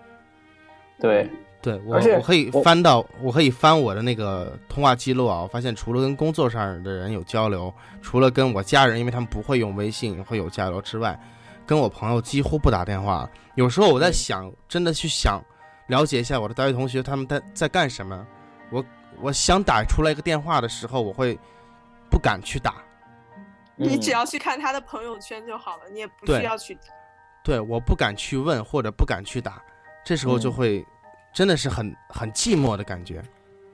[0.99, 1.27] 对，
[1.63, 11.19] 对我我可以翻到，我可以翻我的那个通话记录啊，我发现除了跟工作上的人有交流，除了跟我家人，因为他们不会用微信会有交流之外，
[11.65, 13.27] 跟我朋友几乎不打电话。
[13.55, 15.43] 有时候我在想，真的去想
[15.87, 18.27] 了解一下我的大学同学他们在在干什么，
[18.71, 18.85] 我。
[19.22, 21.38] 我想打出来一个电话的时候，我会
[22.10, 22.75] 不敢去打。
[23.77, 26.77] 你只要去看他的朋友圈就好了，你也不需要去。
[27.42, 29.62] 对，我不敢去问或者不敢去打，
[30.04, 30.87] 这时候就会
[31.33, 33.23] 真的是很很寂寞的感觉。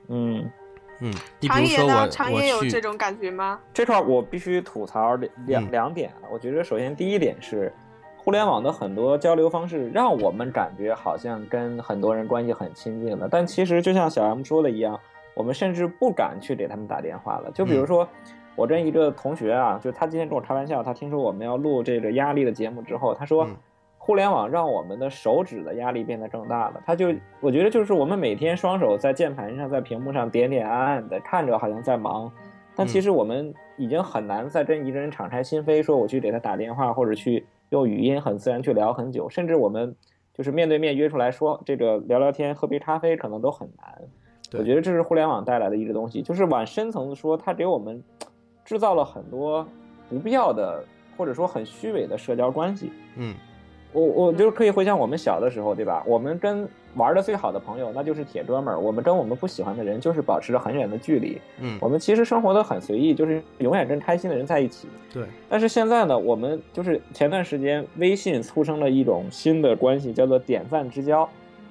[0.07, 0.49] 嗯
[1.01, 1.13] 嗯。
[1.41, 2.07] 长野呢？
[2.09, 3.59] 长野有这种感觉吗？
[3.73, 6.31] 这块我必须吐槽两两点啊。
[6.31, 7.73] 我觉得首先第一点是，
[8.15, 14.97] 互联网的很多交流方式让我们感觉好像跟很多人关系很亲近了，但其实就像小 M 说的一样。
[15.37, 17.51] 我们甚至不敢去给他们打电话了。
[17.51, 18.09] 就比如说，
[18.55, 23.47] 我跟一个同学啊，就他今天跟我开玩笑，他听说我们要录这个压力的节目之后，他说
[23.99, 26.81] ：“互联网让我们的手指的压力变得更大了。
[26.87, 32.31] 他就我觉得就是我们每天双手在键盘上，在屏幕上点点按按的，看着好像在忙，
[32.75, 39.95] 但其实我们已经很难再跟一个人敞开心扉，说我去给他打电话或者去用语音很自然去聊很久，甚至我们
[40.33, 44.01] 就是面对面约出来说这个聊聊天、喝杯咖啡，可能都很难。
[44.53, 48.01] 我觉得这是互联网带来的一个东西，就是往深层次说，它给我们
[48.63, 49.67] 制造了很多
[50.09, 50.83] 不必要的
[51.17, 52.91] 或者说很虚伪的社交关系。
[53.17, 53.33] 嗯，
[53.91, 56.03] 我我就可以回想我们小的时候，对吧？
[56.07, 61.39] 我们跟玩的最好的朋友那就是铁哥们儿，我们跟我们不喜欢的人就是保持着很远的距离。
[61.59, 64.87] 嗯，我们其实生活的很随意，就是永远跟开心的人在一起。
[65.13, 65.23] 对。
[65.49, 71.27] 但是现在呢，我们就是前段时间微信促生了一种新的关系，叫做点赞之交。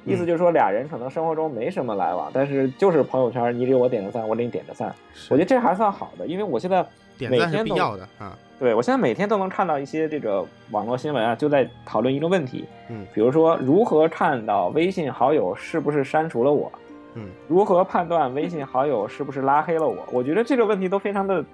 [0.07, 4.95] 意思就是说，俩人可能生活中没什么来往，但是就是朋友圈，你给我点个赞，我给你点个赞。
[5.29, 6.87] 我觉得这还算好的，因为我现在
[7.29, 8.39] 每天必要的啊。
[8.59, 16.73] 对我现在每天都能看到一些这个网络新闻啊，就在讨论一个问题，嗯，比如说如何看到微信好友是不是删除了我，
[17.15, 19.97] 嗯，如何判断微信好友是不是拉黑了我？
[20.11, 21.45] 我觉得这个问题都非常的、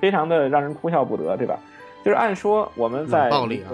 [0.00, 1.56] 非常的让人哭笑不得，对吧？
[2.04, 3.70] 就是按说我们在暴力啊，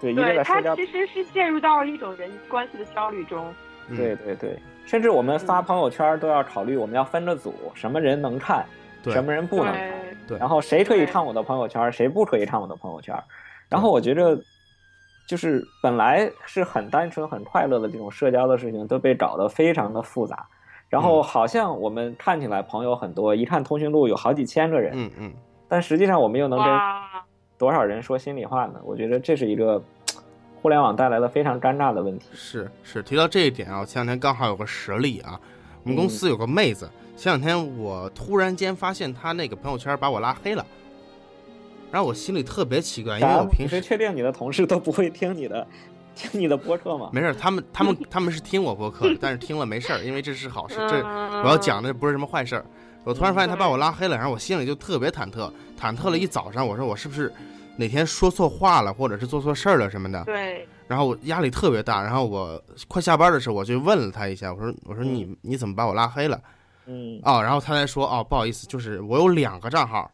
[0.00, 3.54] 对，对，他其实是介入到了一种人际关系的焦虑中。
[3.94, 8.64] 对对对，甚至我们发朋友圈都要考虑，我们要分着组，什么人能看，
[9.04, 9.90] 什么人不能看，
[10.26, 13.14] 对，然后谁可以看我的朋友圈，谁不可以看我的朋友圈。
[13.68, 14.36] 然后我觉着，
[15.28, 20.46] 就是本来是很单纯、很快乐的这种社交的事情，都被搞得非常的复杂。
[20.88, 25.32] 然后好像我们看起来朋友很多，一看通讯录有好几千个人，嗯嗯，
[25.68, 26.68] 但实际上我们又能跟
[27.58, 28.80] 多少人说心里话呢？
[28.84, 29.82] 我觉得这是一个。
[30.66, 35.38] 互联网带来的非常尴尬的问题是是提到这一点啊，前两天刚好有个实例啊，
[35.84, 40.66] 我们公司有个妹子，前两天我突然间发现她那个朋友圈把我拉黑了，
[41.92, 45.64] 然后我心里特别奇怪，因为我平时确定你的同事都不会听你的
[46.16, 47.10] 听你的播客吗？
[47.12, 51.00] 没事，他们他们他们是听我播客，但是听了没事儿，因为这是好事，这
[51.44, 52.66] 我要讲的不是什么坏事儿。
[53.04, 55.48] 我突然发现他把我拉黑了，然后我心里就特别忐忑，
[55.80, 57.32] 忐忑了一早上，我说我是不是？
[57.76, 66.40] 哪天说错话了，或者是做错事儿了什么的，对，然后我压力特别大，然后我快下班的时候，我就问了他一下，我说我说你你怎么把我拉黑了？
[66.86, 70.10] 嗯，哦，然后他才说哦不好意思，就是我有两个账号，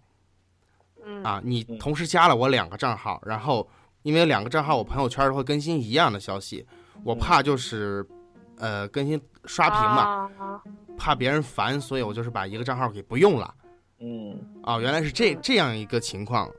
[1.05, 1.23] 嗯。
[1.23, 3.69] 啊，你同时加了我两个账号，然后
[4.03, 6.67] 因为两个账号我朋友圈会更新一样的消息，
[7.05, 8.05] 我怕就是
[8.59, 10.31] 呃更新刷屏嘛，
[10.97, 13.55] 怕别人烦，所以我就是把一个账号给不用了。
[14.01, 16.51] 嗯，哦，原来是这这样一个情况。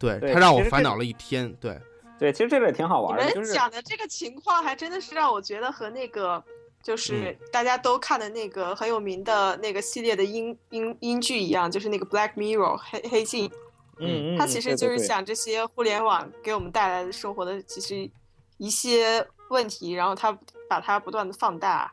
[0.00, 1.78] 对他让我烦恼了一天，对，
[2.18, 3.24] 对，其实这个也挺好玩的。
[3.34, 6.42] 你们讲的这个情况还真的是让我觉得和那个
[6.82, 13.50] 就是大家都看的那个很有名的那个系列的英英英剧一样，就是那个《Black Mirror》黑黑镜。
[13.98, 14.38] 嗯嗯。
[14.38, 18.10] 它其实就是讲这些互联网给我们带来的生活的其实
[18.56, 20.32] 一些问题，然后它
[20.66, 21.92] 把它不断的放大。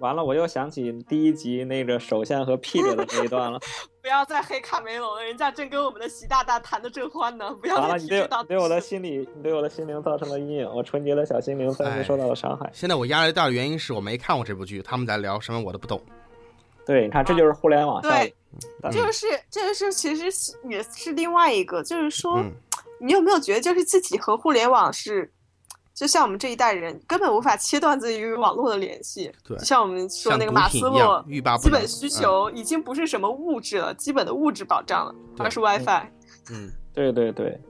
[0.00, 3.58] 完了，我又想起第一集那个首相和 Peter 的那一段了。
[4.08, 7.54] 不要再黑卡梅隆了，人家正跟我们的习大大谈的正欢呢。
[7.60, 12.70] 不要完了，你对对我的心理，你对我的心灵造成了阴影，我纯洁的小心灵再次受到了伤害。
[12.72, 16.00] 现在我压力大的原因是我没看过这部剧，他们在聊什么我都不懂。
[16.86, 18.00] 对，你看，这就是互联网。
[18.00, 18.34] 对，
[18.90, 22.42] 就是这个是，其实也是另外一个，就是说，
[22.98, 25.30] 你有没有觉得，就是自己和互联网是？
[25.98, 31.24] 就像我们这一代人根本无法切断自己与网络的联系，对，就像我们说那个马斯洛，
[31.60, 36.06] 基本需求已经不是什么物质了，基本的物质保障了，而是 WiFi。
[36.52, 37.60] 嗯，对对对。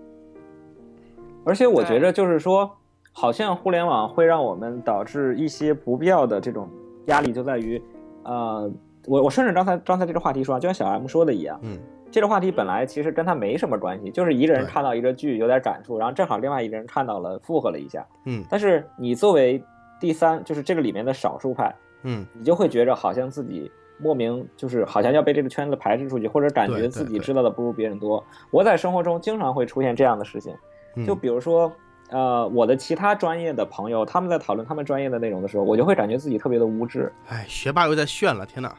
[1.46, 2.70] 而且我觉得就是说，
[3.12, 6.68] 好像互联网会让我们导致一些不必要的这种
[7.06, 7.82] 压力，就在于，
[8.24, 8.70] 呃，
[9.06, 11.78] 我我顺着刚才刚才这个话题说，就像小 M 说的一样，嗯。
[12.10, 19.62] 这个话题本来其实跟他没什么关系，就是一个人看到一个剧有点感触，然后正好另外一个人看到了附和了一下，嗯，但是你作为
[20.00, 28.24] 第三，就是这个里面的少数派，嗯，你就会觉着好像自己莫名就是好像要被这个圈子排斥出去，或者感觉自己知道的不如别人多。
[28.50, 30.54] 我在生活中经常会出现这样的事情，
[31.04, 31.70] 就比如说，
[32.10, 37.12] 呃，我的其他专业的朋友他们在讨论他们专业的内容的时候，我就会感觉自己特别的无知。
[37.28, 38.74] 哎，学霸又在炫了，天哪！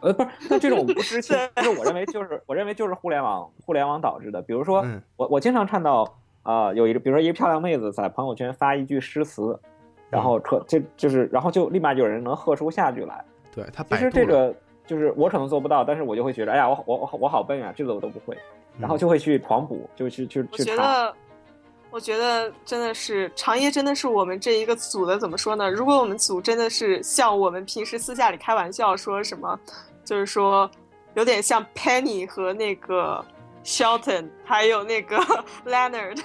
[0.00, 4.40] 呃，不是，那这种无知，其实我认为就是，我认为就是互联网，互联网导致的。
[4.40, 4.84] 比如说，
[5.16, 9.58] 我我经常看到，啊，有一个，比如说一个漂亮妹子在朋友圈发一句诗词，
[10.08, 13.24] 然后可就就是，然后就立马就有人能喝出下句来。
[13.52, 14.54] 对他，其实这个
[14.86, 18.38] 就是我可能做不到，但是我就会觉得，哎呀，我我我好笨啊，这个我都不会，
[18.78, 21.12] 然后就会去狂补，就去去去查。
[21.90, 25.70] 我觉得真的是长夜，真的是我们这一个组的怎么说呢？
[25.70, 29.58] 如果我们组真的是像我们平时私下里开玩笑说什么。
[30.08, 30.70] 就是说，
[31.12, 33.22] 有点像 Penny 和那个
[33.62, 35.18] Shelton，还有那个
[35.66, 36.18] Leonard，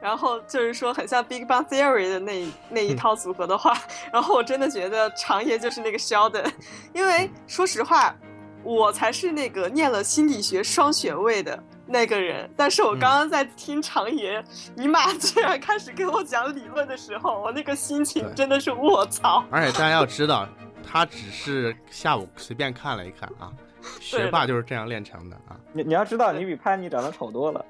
[0.00, 3.76] 然后就是说很像 Big Bang Theory 的那那一套组合的话，
[4.10, 6.50] 然后我真的觉得长爷就是那个 Sheldon，
[6.94, 8.16] 因为说实话，
[8.64, 14.42] 我才是那个念了心理学双学位的那个人，但是我刚刚在听长爷
[14.74, 19.44] 尼玛 居然开始跟我讲理论的时候，我那个心情真的是卧槽。
[19.50, 20.48] 而且大家要知道，
[20.82, 23.52] 他只是下午随便看了一看啊，
[24.00, 25.58] 学霸就是这样练成的啊。
[25.72, 27.64] 你你要知道，你比潘妮长得丑多了。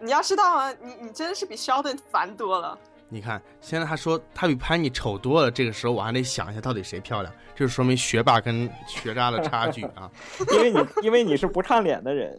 [0.00, 2.78] 你要知道啊，你你真的是比 Sheldon 烦多了。
[3.08, 10.10] 你看，现在他说他比潘妮丑多了，这个时候我还得想一下到底谁漂亮，这就说明学霸跟学渣的差距啊。
[10.52, 12.36] 因为你因为你是不唱脸的人，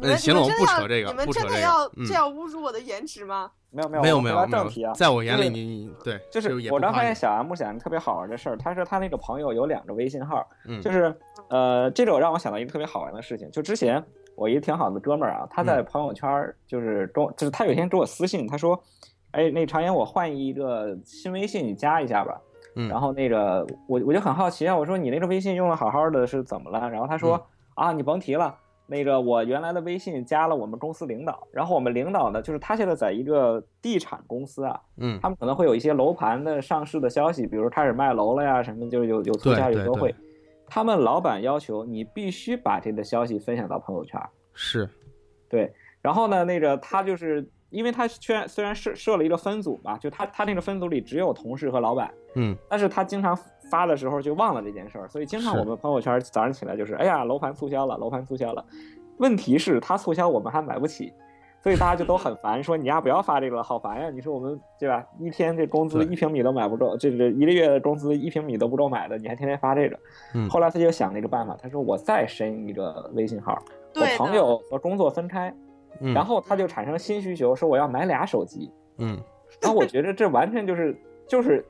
[0.00, 3.50] 嗯行了我们不扯这个你们不扯这个真的要嗯这样侮辱我的颜值吗？
[3.70, 11.14] 没有没有没有没有没有到正题啊，，在我眼里你你对，就是我刚发现小 M 讲一个特别好玩的事儿，他说他那个朋友有两个微信号，嗯就是
[11.50, 14.02] 呃，这个让我想到一个特别好玩的事情，就之前
[14.36, 18.82] 我一个挺好的哥们儿啊，他嗯在朋友圈就是中，就是他有一天给我私信，他说，
[19.32, 22.40] 哎，那常言我换一个新微信，你加一下吧。
[22.74, 26.88] 嗯然后那个我我就很好奇啊，我说你那个微信用的好好的是怎么了？
[26.88, 27.44] 然后他说、
[27.74, 28.54] 啊，你甭提了。
[28.90, 40.14] 那个我原来的微信加了我们公司领导，然后我们领导呢，就是他现在在一个地产公司啊，嗯他们可能会有一些楼盘的上市的消息，比如开始卖楼了呀，什么就是有有促对销有优惠。
[40.66, 44.20] 他们老板要求你必须把这个消息分享到朋友圈，
[44.54, 44.88] 是
[45.48, 45.72] 对。
[46.00, 53.38] 然后呢，那个他就是因为他虽然虽然设设了一个分组嘛，就他他那个分组里只有同事和老板，嗯但是他经常
[53.70, 58.64] 发的时候就忘了这件事儿，所以经常我们朋友圈早上起来就是，哎呀，楼盘促销了，楼盘促销了。
[59.18, 61.12] 问题是，他促销我们还买不起，
[61.60, 64.10] 所以大家就都很烦，说你呀不要发这个了，好烦呀！
[64.10, 65.04] 你说我们对吧？
[65.18, 69.98] 一天这工资一平米都买不够，这这一个月的工资一平米都不够买的，你还天天发这个。
[70.34, 73.60] 嗯后来他就想了一个办法，他说我再申一个微信号，
[73.96, 75.52] 我朋友和工作分开，
[76.00, 78.70] 嗯，然后他就产生新需求，说我要买俩手机。
[78.98, 79.18] 嗯
[79.60, 80.96] 然后我觉得这完全就是
[81.26, 81.64] 就是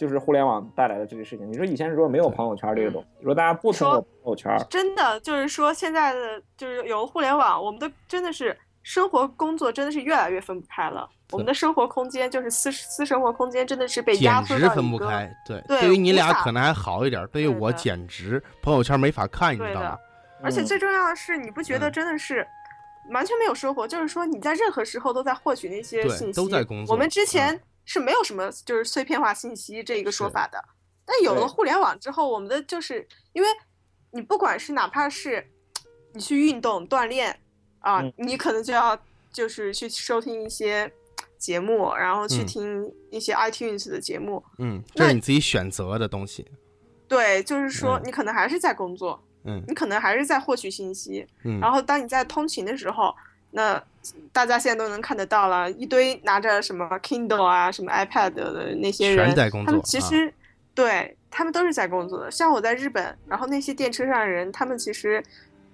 [0.00, 1.46] 就是互联网带来的这些事情。
[1.46, 11.06] 你说以前如果没有朋友圈这个东西，如果大家不通过朋友圈，真的就是说，现在的就是有了互联网，我们的真的是生活工作真的是越来越分不开了。
[11.32, 15.30] 我们的生活空间就是私私生活空间，真的是被压简直缩到分不开。
[15.46, 19.98] 对，对对于你俩可能还好一点，对于我简直朋友圈没法看，你知道吗？
[20.00, 20.06] 嗯
[20.42, 22.46] 而且最重要的是，你不觉得嗯真的是
[23.10, 23.86] 完全没有生活？
[23.86, 26.32] 就是说你在任何时候都在获取那些对信息。
[26.32, 27.60] 都在工作我们之嗯前
[27.92, 30.62] 是没有什么就是碎片化信息这一个说法的，
[31.04, 33.48] 但有了互联网之后，我们的就是因为
[34.12, 35.44] 你不管是哪怕是
[36.12, 37.40] 你去运动锻炼
[37.80, 38.96] 啊，嗯你可能就要
[39.32, 40.88] 就是去收听一些
[41.36, 44.40] 节目，然后去嗯听一些 iTunes 的节目。
[44.58, 46.46] 嗯，这是那你自己选择的东西。
[47.08, 51.26] 对，就是说嗯你可能还是在工作，嗯你可能还是在获取信息。
[51.42, 53.12] 嗯然后当你在通勤的时候，
[53.52, 53.82] 那
[54.32, 60.32] 大家现在都能看得到了，一堆拿着什么 Kindle 啊、什么 iPad 的那些人，全在工他们其实、
[60.74, 62.30] 对他们都是在工作的。
[62.30, 65.22] 像我在日本，然后那些电车上的人，他们其实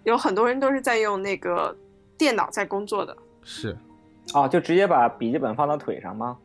[0.04, 1.76] 有很多人都是在用那个
[2.18, 3.16] 电脑在工作的。
[3.42, 3.76] 是
[4.32, 6.36] 啊，就直接把笔记本放到腿上吗？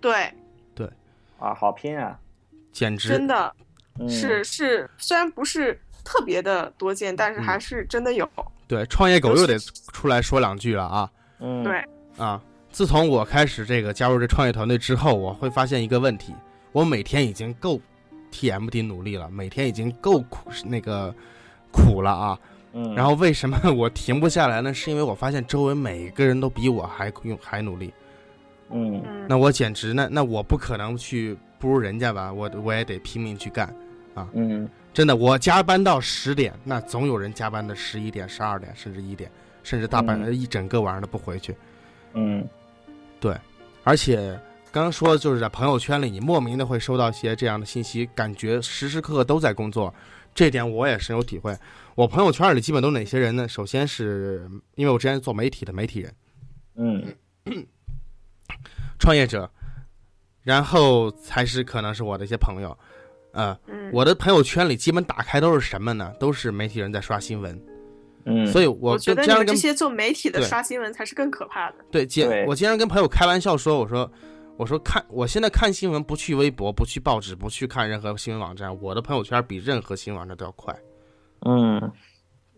[0.00, 0.32] 对，
[0.74, 0.88] 对
[1.38, 2.18] 啊，好拼啊！
[2.72, 3.52] 简直真的
[3.98, 8.28] 嗯、是是，虽然不是特别的多见，但是嗯还是真的有。
[8.68, 8.86] 对。
[8.86, 9.58] 创业狗又得
[9.92, 11.10] 出来说两句了啊
[11.40, 11.82] 嗯，对，
[12.16, 12.40] 啊！
[12.70, 16.34] 自从我开始这个加入这创业团队之后，我会发现一个问题：
[16.72, 17.80] 我每天已经够
[18.30, 21.14] TMD 努力了，每天已经够苦那个
[21.72, 22.38] 苦了啊。
[22.72, 24.74] 嗯，然后为什么我停不下来呢？
[24.74, 27.92] 是因为我发现周围每个人都比我还用还努力。
[28.70, 33.66] 嗯嗯，那我简直那那我不可能去不如人家吧，我我也得拼命去干
[34.14, 34.28] 啊。
[34.34, 39.30] 嗯真的，我加班到十点，那总有人加班到十一点、十二点，甚至一点，
[39.62, 41.56] 甚至大半、嗯一整个晚上都不回去。
[42.14, 42.46] 嗯
[43.20, 43.36] 对
[43.84, 44.38] 而且
[44.72, 49.94] 刚刚说的就是在朋友圈里，你莫名的会收到一些这样的信息，感觉时时刻刻都在工作。
[50.34, 51.56] 这点我也深有体会。
[51.94, 53.48] 我朋友圈里基本都哪些人呢？
[53.48, 56.14] 首先是因为我之前做媒体的媒体人、
[56.76, 57.16] 嗯
[58.98, 59.50] 创业者，
[60.42, 62.76] 然后才是可能是我的一些朋友。
[63.38, 66.12] 呃，嗯，我的朋友圈里基本打开都是什么呢？
[66.18, 67.56] 都是媒体人在刷新闻。
[68.24, 71.76] 嗯，所以我我觉得你们这些做媒体的刷新闻才是更可怕的。
[71.88, 74.10] 对，经我经常跟朋友开玩笑说，我说
[74.56, 80.76] 我说看我现在看新闻不去微博，不去报纸，不去看任何新闻网站，我的朋友圈比任何新闻网站都要快。
[81.46, 81.80] 嗯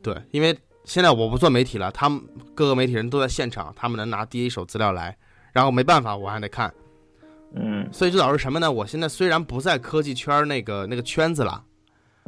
[0.02, 2.18] 对，因为现在我不做媒体了，他们
[2.54, 5.14] 各个媒体人都在现场，他们能拿第一手资料来，
[5.52, 6.72] 然后没办法，我还得看，
[7.54, 8.70] 嗯所以就导致什么呢？
[8.70, 11.64] 我现在虽然不在科技圈那个那个圈子了，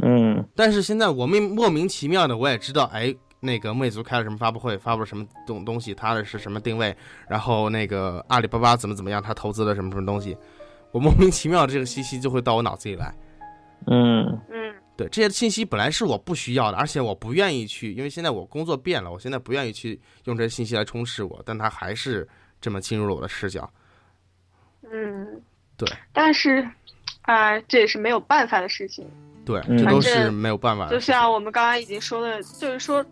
[0.02, 6.96] 嗯但是现在我莫莫名其妙的我也知道，哎，那个魅族开了什么发布会，发布了什么东东西，它的是什么定位，
[7.28, 10.36] 然后那个阿里巴巴怎么怎么样，他投资了什么什么东西，
[10.90, 13.14] 我莫名其妙的这个信息就会到我脑子里来。
[13.86, 22.28] 嗯嗯对这些信息本来是我不需要的，而且我不愿意去，因为现在我工作变了，我现在不愿意去用这些信息来充斥我，但它还是
[22.60, 23.68] 这么进入了我的视角。
[24.90, 25.40] 嗯，
[25.76, 25.88] 对。
[26.12, 26.66] 但是，
[27.22, 29.08] 啊、这也是没有办法的事情。
[29.44, 31.00] 对，嗯这都是没有办法的就。
[31.00, 33.04] 像我们刚刚已经说的，就是说，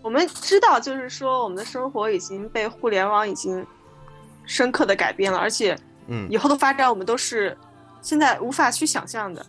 [0.00, 3.66] 我们知道，就是说，我们的生活已经被互联网已经
[4.46, 7.56] 深刻的改变了，而且嗯以后的发展我们都是
[8.00, 9.44] 现在无法去想象的。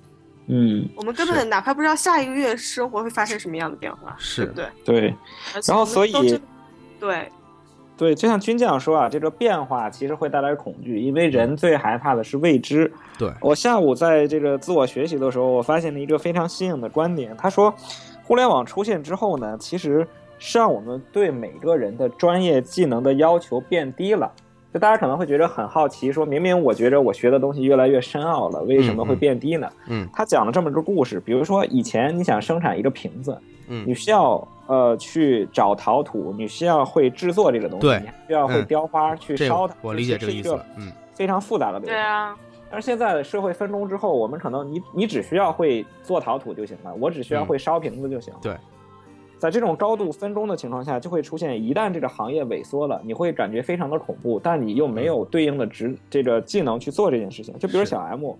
[0.47, 5.15] 嗯，我们根本哪怕不知道下一个月生活会发生什么样的变化，是对不对？
[5.67, 6.11] 然后所以
[6.99, 7.31] 对，
[8.03, 12.91] 对，就像军将说啊，这个变化其实会带来恐惧，因为人最害怕的是未知。
[13.17, 17.33] 对，我下午在这个自我学习的时候，我发现了一个非常新颖的观点。
[17.37, 17.73] 他说，
[18.25, 20.05] 互联网出现之后呢，其实
[20.37, 24.29] 是让我们对每个人的专业技能的要求变低了。
[24.73, 29.69] 就大家可能会觉得很好奇，说明明我觉着我学的东西越来越深奥了，为什么会变低呢？
[29.87, 33.37] 嗯他讲了这么个故事，比如说以前你想生产一个瓶子，
[33.67, 39.75] 你嗯需要呃去找陶土，你需要会制作这个东西，你还需要会嗯雕花、去烧它。
[39.81, 40.63] 我理解这个是一个意思。
[40.77, 41.95] 嗯非常复杂的流程。
[41.95, 42.35] 对啊，
[42.71, 48.33] 但是现在的社会分工之后，我们可能你你只需要会做陶土就行了，我只需要会烧瓶子就行。
[48.41, 48.57] 对，
[49.37, 57.55] 在这种高度分工的情况下，就会出现一旦这个行业萎缩了，你会感觉非常的恐怖，但你又没有对应的职这个技能去做这件事情。
[57.59, 58.33] 就比如小 M，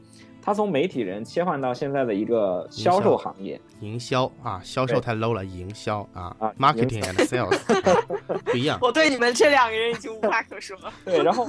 [0.46, 7.56] 他从媒体人切换到现在的一个销售行业，营销啊，销售太 low 了，营销啊啊，marketing and sales
[7.90, 8.78] 啊 不一样。
[8.82, 10.76] 我对你们这两个人已经无话可说。
[10.80, 10.92] 了。
[11.06, 11.48] 对，然后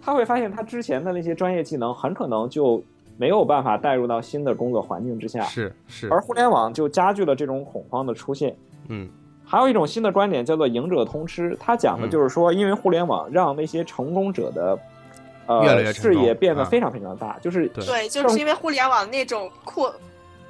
[0.00, 2.80] 他会发现他之前的那些专业技能很可能就
[3.16, 8.56] 没有办法带入到新的工作环境之下，是是，而互联网就加剧了这种恐慌的出现。
[8.88, 9.08] 嗯。
[9.48, 14.76] 还有一种新的观点叫做“赢者通吃”，它讲的就是说，因为互联网让那些成功者的
[15.46, 19.94] 呃越来越视野变得啊非常非常大，就是对对，就是因为互联网那种扩，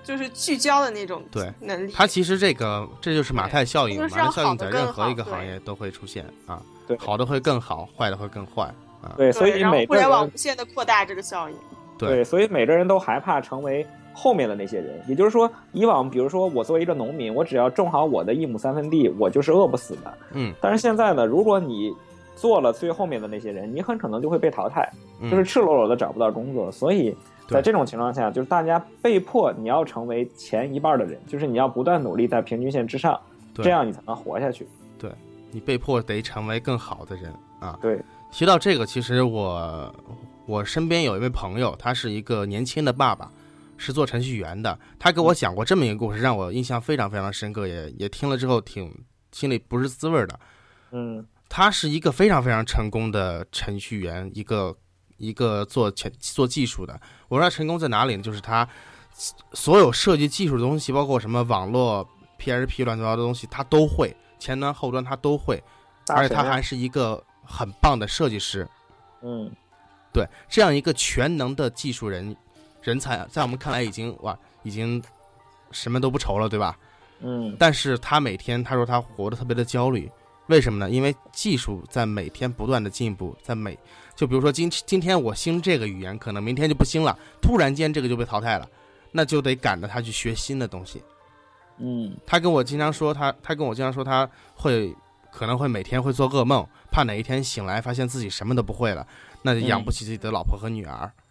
[0.03, 1.93] 就是聚焦的那种对能力。
[1.95, 8.65] 它其实这个这就是马太效应，就是马太效应在任何一个行业都会出现啊，对好的会更好，坏的会更坏
[9.03, 9.15] 啊。
[9.17, 11.57] 对，所以每个互联网无限的扩大这个效应。
[11.99, 15.01] 对对，所以每个人都害怕成为后面的那些人。
[15.09, 20.19] 也就是说，以往比如说我作为一个农民，我只要种好我的一亩三分地，我就是饿不死的。
[20.33, 21.91] 嗯，但是现在呢，如果你
[22.37, 24.89] 做了最后面的那些人，你很可能就会被淘汰，
[25.21, 26.71] 嗯就是赤裸裸的找不到工作。
[26.71, 27.17] 所以
[27.49, 33.19] 在这种情况下，就是大家被迫你要成为前一半的人，就是你要不断努力在平均线之上，
[33.55, 34.69] 这样你才能活下去。
[34.99, 35.11] 对
[35.51, 37.79] 你被迫得成为更好的人啊。
[37.81, 37.99] 对，
[38.31, 39.95] 提到这个，其实我
[40.45, 43.31] 我身边有一位朋友，他是一个年轻的爸爸，
[43.79, 44.79] 是做程序员的。
[44.99, 48.93] 他给我讲过这么一个故事，让我印象非常非常深刻，也也听了之后挺
[49.33, 50.39] 心里不是滋味的。
[50.93, 51.25] 嗯
[51.57, 54.77] 他是一个非常非常成功的程序员，一个
[55.17, 57.01] 一个做前做技术的。
[57.29, 58.23] 我说他成功在哪里呢？
[58.23, 58.69] 就是他
[59.55, 62.07] 所有设计技术的东西，包括什么网络
[62.39, 65.59] PHP 乱七八糟的东西，他都会，前端后端他都会，
[66.09, 68.69] 而且他还是一个很棒的设计师。
[69.23, 69.51] 嗯
[70.13, 72.37] 对，这样一个全能的技术人
[72.83, 75.03] 人才，在我们看来已经哇，已经
[75.71, 76.77] 什么都不愁了，对吧？
[77.21, 80.13] 嗯但是他每天他说他活得特别的焦虑，
[80.47, 80.89] 为什么呢？
[80.89, 83.77] 因为技术在每天不断的进步，在每
[84.15, 88.69] 就比如说今今天我兴这个语言，可能明天就不兴了，突然间这个就被淘汰了，
[89.13, 91.03] 那就得赶着他去学新的东西。
[91.79, 94.95] 嗯他跟我经常说，他他跟我经常说他会
[95.31, 99.07] 可能会每天会做噩梦，怕哪一天醒来发现自己什么都不会了，
[99.43, 101.13] 那就养不起自己的老婆和女儿。
[101.15, 101.23] 嗯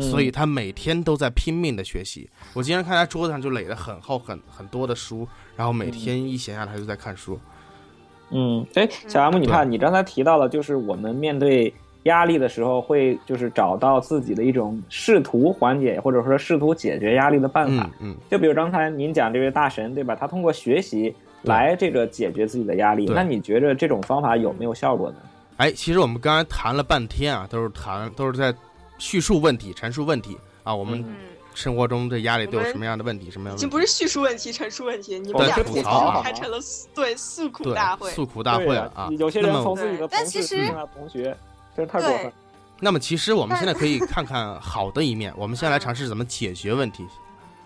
[0.00, 2.30] 所以他每天都在拼命的学习。
[2.54, 7.34] 我经常看他桌子上就垒了很厚很很多的书，然后每天一闲下来他就在看书。
[7.34, 7.49] 嗯，
[8.74, 11.72] 哎，小 M，你看，你刚才提到了，就是我们面对
[12.04, 18.10] 压力的时候，会就是找到自己的一种试图缓解或者说试图解决压力的办法嗯。
[18.10, 20.14] 嗯，就比如刚才您讲这位大神，对吧？
[20.14, 23.06] 他通过学习来这个解决自己的压力。
[23.06, 25.16] 那你觉着这种方法有没有效果呢？
[25.56, 28.54] 哎，其实我们刚才谈了半天啊，都是谈都是在
[28.96, 30.74] 叙述问题、陈述问题啊。
[30.74, 31.16] 我们嗯嗯，
[31.54, 33.30] 生活中的压力都有什么样的问题？
[33.30, 33.60] 什么样的问题？
[33.60, 36.58] 已经不是叙述问题、陈述问题，你们对俩是吐槽自己已经啊开成了
[36.94, 38.10] 对诉苦大会。
[38.12, 39.08] 诉苦大会啊。
[39.18, 41.36] 有些人那么从自己的同学，
[41.76, 42.32] 真是太过分对。
[42.80, 47.06] 那么其实我们现在可以看看好的一面，我们先来尝试怎么解决问题，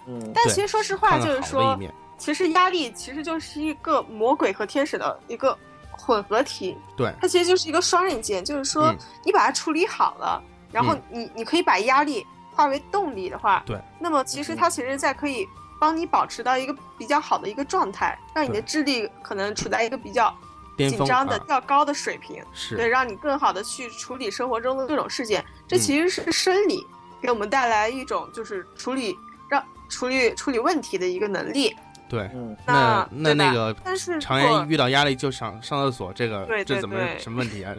[0.07, 1.79] 嗯但其实说实话，就是说。
[2.17, 5.59] 其实压力其实就是一个魔鬼和天使的一个
[5.91, 12.25] 混合体，对，它其实就是一个双刃剑，就是说嗯你把它处理好了，然后你你可以把压力
[12.55, 15.47] 化为动力的话，对，那么其实它其实在可以
[15.81, 20.35] 帮你保持到一个比较好的一个状态，让你的智力可能处在一个比较
[20.79, 22.43] 紧张的、啊较高的水平。
[22.53, 25.45] 是对，让你更好的去处理生活中的各种事件。
[25.67, 26.87] 这嗯其实是生理
[27.21, 29.17] 给我们带来一种就是处理
[29.49, 31.75] 让处理处理问题的一个能力。
[32.09, 32.31] 对。
[32.35, 37.75] 嗯那那那个但是常言遇到压力就想上厕所，这个对对这怎么对什么问题啊？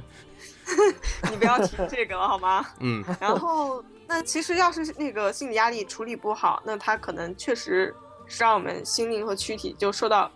[1.30, 2.66] 你不要提这个了好吗？
[2.80, 7.94] 嗯，然后，那其实要是那个心理压力处理不好，那它可能确实
[8.28, 10.32] 是让我们心灵和躯体就受到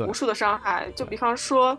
[0.00, 0.90] 无数的伤害。
[0.94, 1.78] 就比方说，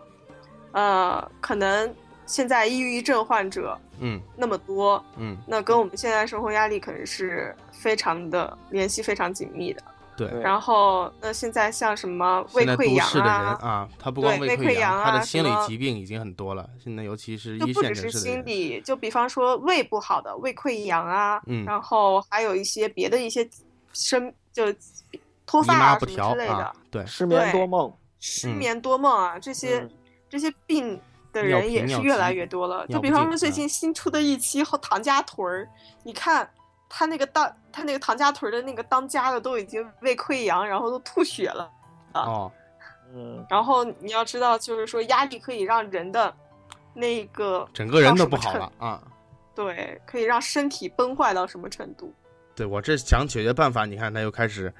[0.72, 1.94] 呃，可能
[2.26, 9.82] 现在抑郁症患者嗯那么多，嗯，那跟我们现在生活压力可能是非常的联系非常紧密的。
[10.28, 10.40] 对。
[10.40, 16.68] 然后，那现在像什么胃溃疡市的人啊，啊，他不光对胃溃疡，胃溃疡他的心理疾病已经很多了。
[16.82, 18.44] 现在尤其是一就不只是线城市的人，心。
[18.44, 21.64] 理，就比方说胃不好的胃溃疡啊，嗯。
[21.64, 23.48] 然后还有一些别的一些
[23.92, 24.64] 生就
[25.46, 27.96] 脱发啊什么之类的，啊，对，失眠多梦，嗯。
[28.20, 29.90] 失眠多梦啊，这些、嗯。
[30.28, 31.00] 这些病
[31.32, 32.86] 的人也是越来越多了。
[32.86, 35.64] 就比方说最近新出的一期《唐家屯儿》，
[36.04, 36.48] 你看
[36.90, 41.70] 他那个当他那个唐家屯的那个当家的都已经胃溃疡，然后都吐血了。
[42.12, 42.52] 哦，
[43.14, 46.34] 嗯然后你要知道，就是说压力可以让人的
[46.92, 49.00] 那个整个人都不好了啊。
[49.54, 52.12] 对，可以让身体崩坏到什么程度？
[52.54, 54.72] 对我这想解决办法，你看他又开始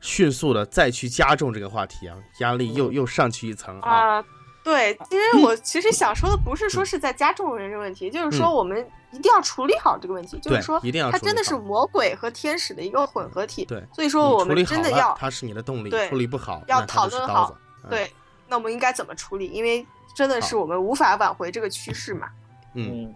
[0.00, 3.90] 迅速的再去加重这个话题啊，压力又又上去一层啊。
[3.90, 4.24] 啊、
[4.62, 13.64] 对，其实我其实想说的不是说是在加重人这个问题，就是说嗯我们一定要处理好这个问题，就是说一定要它真的是魔鬼和天使的一个混合体。
[13.64, 17.56] 对，所以说我们真的要它是你的动力；对处理不好，要讨论好
[17.88, 18.10] 对，
[18.48, 19.46] 那我们应该怎么处理？
[19.48, 22.28] 因为真的是我们无法挽回这个趋势嘛。
[22.74, 23.04] 嗯。
[23.04, 23.14] 嗯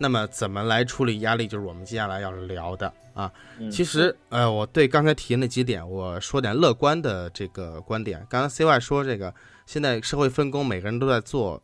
[0.00, 3.28] 那么怎么来处理压力，就是我们接下来要聊的啊。
[3.58, 8.24] 嗯，其实，呃，我对刚才提的那几点，我说点乐观的这个观点。
[8.30, 9.34] 刚刚 CY 说这个，
[9.66, 11.60] 现在社会分工，每个人都在做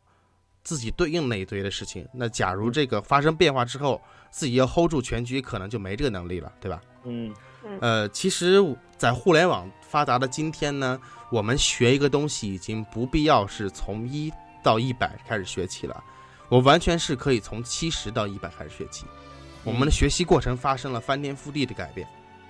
[0.65, 2.05] 自己对应那一堆的事情。
[2.13, 4.01] 那假如这个发生变化之后，
[4.31, 6.81] 自己要 hold 住全局，可能就没这个能力了，对吧？
[7.05, 7.33] 嗯
[7.81, 8.59] 呃，其实，
[8.97, 10.99] 在互联网发达的今天呢，
[11.31, 16.03] 我们学一个东西已经不必要是从一到一百开始学起了，
[16.49, 19.05] 我完全是可以从七十到一百开始学起。
[19.65, 22.07] 我们的学习过程发生了翻天覆地的改变。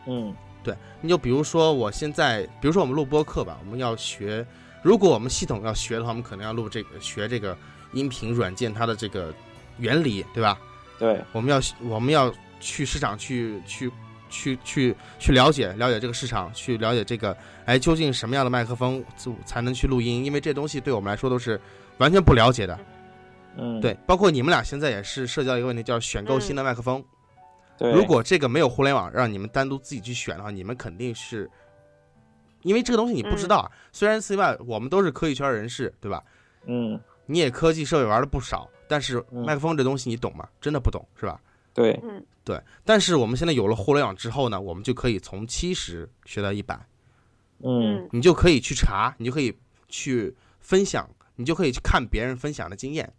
[0.07, 4.45] 嗯对你就比如说，我现在，比如说我们录播课吧，我们要学，
[4.83, 7.57] 如果我们系统要学的话，我们可能要录这个学这个
[7.95, 9.33] 音频软件它的这个
[9.79, 10.59] 原理，对吧？
[10.99, 13.91] 对，我们要我们要去市场去去
[14.31, 21.61] 去去去了解了解这个市场，去了解这个哎究竟什么样的麦克风就才能去录音，因为这东西对我们来说都是
[21.99, 22.79] 完全不了解的。
[23.57, 27.05] 嗯对，包括你们俩现在也是涉及到一个问题，叫选购新的麦克风。
[27.79, 31.51] 对，如果这个没有互联网，让你们单独自己去选的话，你们肯定是，
[32.63, 33.71] 因为这个东西你不知道啊。
[33.93, 36.23] 虽然 CY 我们都是科技圈人士，对吧？
[36.67, 40.49] 嗯你也科技设备玩的不少，但是嗯麦克风这东西你懂吗？
[40.61, 41.41] 真的不懂，是吧？
[41.72, 42.61] 对，嗯对。
[42.85, 46.75] 但是我们现在有了互联网之后呢，我们就可以从七十学到一百，
[47.61, 49.57] 嗯嗯你就可以去查，你就可以
[49.89, 53.12] 去分享，你就可以去看别人分享的经验。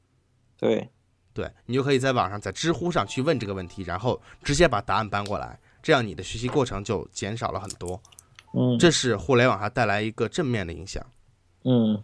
[0.58, 0.88] 对，
[1.34, 8.02] 对你就可以在网上，在知乎上去问这个问题，然后直接把答案搬过来，这样你的学习过程就减少了很多。
[8.58, 11.06] 嗯这是互联网还带来一个正面的影响。
[11.66, 12.02] 嗯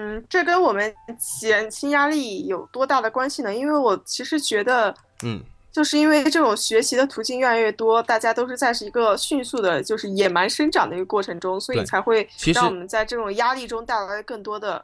[0.00, 3.54] 嗯，这跟我们减轻压力有多大的关系呢？
[3.54, 4.94] 因为我其实觉得，
[5.24, 14.82] 嗯，就是因为这种学习的途径越来越多，大家都是在是一个迅速的，就是野蛮生长的一个过程中，所以才会让我们在这种压力中带来更多的，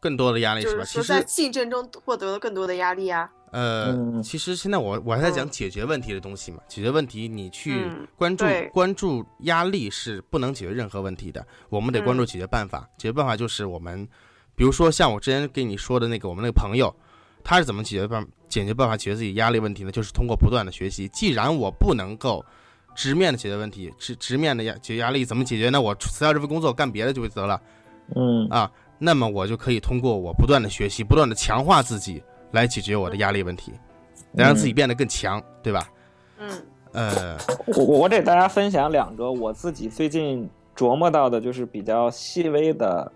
[0.00, 0.84] 更多的压力是吧？
[0.84, 3.30] 就是在竞争中获得了更多的压力啊。
[3.52, 6.58] 呃，嗯其实现在我我还在讲嗯解决问题的东西嘛。
[6.66, 11.46] 解决问题，你去嗯关注、对关注压力是不能解决任何问题的。
[11.68, 12.80] 我们得关注嗯解决办法。
[12.98, 14.08] 解决办法就是我们，
[14.54, 16.94] 比如说像我之前跟你说的那个我们那个朋友，
[17.42, 19.90] 他是怎么解决办解决办法解决自己压力问题呢？
[19.90, 21.08] 就是通过不断的学习。
[21.08, 22.44] 既然我不能够
[22.94, 25.80] 直面的解决问题，直直面的压解决压力怎么解决呢？
[25.80, 27.60] 我辞掉这份工作干别的就得了。
[28.14, 33.72] 嗯啊，那么我就可以通过我不断的学习，不断的强化自己，来解决我的压力问题，
[34.32, 35.88] 来让自己变得更强，对吧？
[36.38, 36.50] 嗯
[36.92, 37.36] 呃，
[37.66, 43.10] 我我我给大家分享两个我自己最近琢磨到的，就是比较细微的、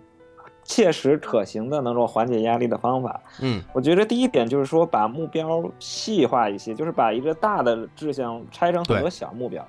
[0.69, 3.19] 切实可行的能够缓解压力的方法。
[3.41, 9.66] 嗯我觉得第一点就是说，把目标细化一些，就是把一个大的志向拆成很多小目标。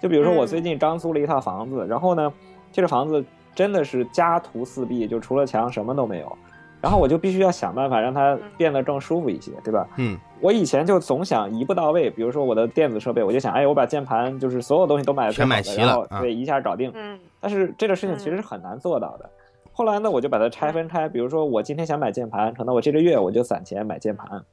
[0.00, 2.30] 就比如说，我嗯最近刚租了一套房子，然后呢，
[2.70, 3.24] 这个房子
[3.54, 6.36] 真的是家徒四壁，就除了墙什么都没有。
[6.82, 9.88] 然后我就必须要想办法让它变得更舒服一些，对吧？
[9.96, 16.92] 嗯我以前就总想一步到位，比如说我的电子设备，我就想，哎，我把键盘就是所有东西都买的全买齐了然后啊对一下搞定。
[16.94, 19.30] 嗯但是这个事情其实是很难做到的。
[19.72, 24.44] 后来呢，我就把它拆分开，比如说我今天想买键盘，可能我这个月我就攒钱买键盘，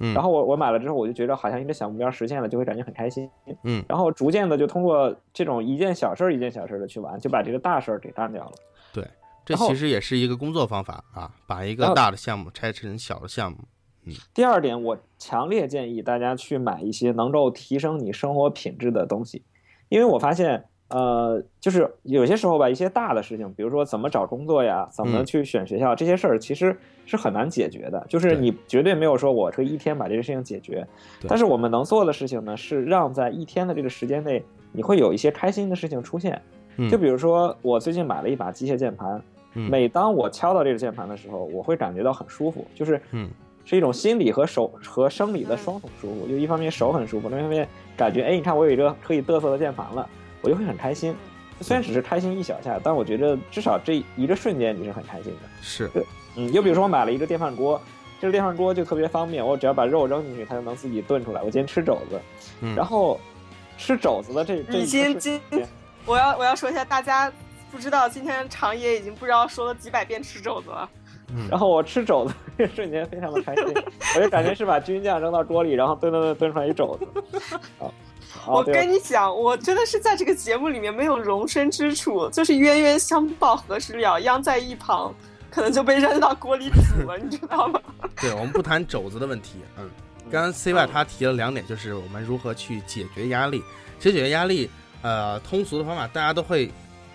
[0.00, 3.30] 嗯，然后我我买了之后，我就觉得好像一个小目标实现了，就会感觉很开心。
[3.62, 8.52] 嗯然后逐渐的就通过这种一件小事儿一件小事儿的去玩，就把这个大事儿给干掉了。
[8.92, 9.06] 对
[9.44, 13.58] 这其实也是一个工作方法啊，把一个大的项目拆成小的项目。
[14.06, 19.44] 嗯第二点，我强烈建议大家去买一些能够提升你生活品质的东西，
[19.88, 26.76] 因为我发现，呃，就是有些时候吧，一些大的事情，比如说怎么找工作呀，怎么嗯去选学校，这些事儿其实
[27.06, 28.04] 是很难解决的。
[28.08, 30.86] 就是你绝对没有说我这一天把这个事情解决，
[31.26, 36.40] 但是我们能做的事情呢，是让在一天的这个时间内，你会有一些开心的事情出现。
[36.76, 39.22] 嗯就比如说，我最近买了一把机械键盘，
[39.54, 43.30] 嗯每当我敲到这个键盘的时候，我会感觉到很舒服，就是嗯
[43.64, 46.26] 是一种心理和手和生理的双重舒服。
[46.28, 47.66] 就一方面手很舒服，另一方面
[47.96, 50.08] 感觉，哎，你看我有一个可以嘚瑟的键盘了，
[50.44, 51.16] 我就会很开心。
[51.60, 55.48] 虽然只是开心一小下，但我觉得至少这一个瞬间你是很开心的。
[55.62, 55.90] 是，
[56.36, 57.80] 嗯，又比如说我买了一个电饭锅，
[58.20, 61.40] 这个电饭锅就特别方便，我只要把肉扔进去，它就能自己炖出来。
[61.42, 62.20] 我今天吃肘子，
[62.60, 63.18] 嗯，然后
[63.78, 65.66] 吃肘子的这这已一瞬今间
[66.04, 67.32] 我要我要说一下，大家
[67.70, 70.90] 不知道今天长野已经不知道说了几百遍吃肘子了。
[71.36, 73.64] 嗯然后我吃肘子这个瞬间非常的开心，
[74.16, 77.38] 我就感觉是把军酱扔到锅里，然后炖炖炖炖出来一肘子。
[77.80, 77.88] 啊，
[78.46, 85.14] 我跟你讲，我真的是在这个节目里面没有容身之处，就是冤冤相报何时了，殃在一旁，
[85.50, 87.80] 可能就被扔到锅里煮了，你知道吗？
[88.20, 89.58] 对，我们不谈肘子的问题。
[89.78, 89.88] 嗯，
[90.30, 93.62] 刚刚 C Y 他提了两点，就是我们如何去解决压力。
[93.98, 94.68] 其实解决压力，
[95.02, 96.66] 呃，通俗的方法大家都会，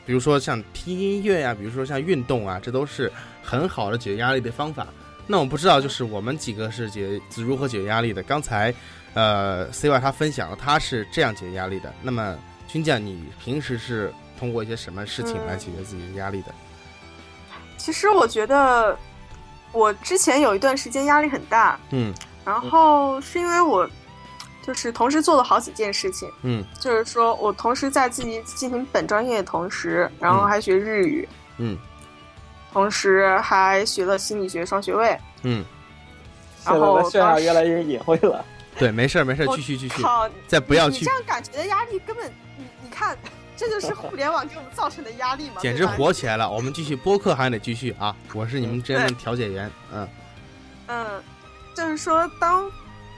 [0.05, 3.11] 比如说像听音乐呀、比如说像运动啊，这都是
[3.43, 4.87] 很好的解决压力的方法。
[5.27, 8.23] 那我不知道，就是我们几个是解如何解决压力的。
[8.23, 8.73] 刚才，
[9.19, 11.93] 呃，C Y 他分享了他是这样解决压力的。
[12.01, 12.37] 那么
[12.69, 16.53] 军将，你平时是通过一些什么事情来解决自己的压力的？
[17.77, 18.97] 其实我觉得，
[19.73, 22.13] 我之前有一段时间压力很大，嗯
[22.45, 23.89] 然后是因为我
[24.65, 31.77] 就是同时做了好几件事情，嗯就是说我同时在自己进行本专业的同时，然后还学日语，嗯
[32.71, 35.17] 同时还学了心理学双学位。
[35.43, 35.65] 嗯，
[36.63, 38.45] 现在的炫耀越来越隐晦了。
[38.79, 42.25] 对，没事儿没事儿，继续继续，好，再不要去你这样感觉的压力根本，
[42.57, 43.17] 你你看，
[43.55, 46.49] 这就是互联网给我们造成的压力嘛，简直火起来了！
[46.49, 48.15] 我们继续播客还得继续啊！
[48.33, 50.07] 我是你们之间的调解员，嗯
[50.87, 51.23] 嗯，
[51.75, 52.71] 就是说当，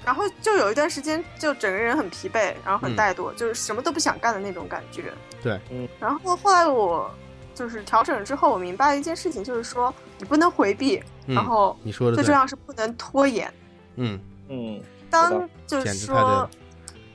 [0.04, 5.14] 然后就有一段时间就整个人很疲惫，然后很嗯怠惰，就是什么都不想干的那种感觉。
[5.44, 5.88] 对，嗯。
[6.00, 7.10] 然后后来我
[7.54, 13.54] 就是调整之后，我明白一件事情，就是说你不能回避，嗯，然后你说的，最重要是不能拖延。
[13.96, 14.82] 嗯嗯，
[15.12, 16.50] 当就是说，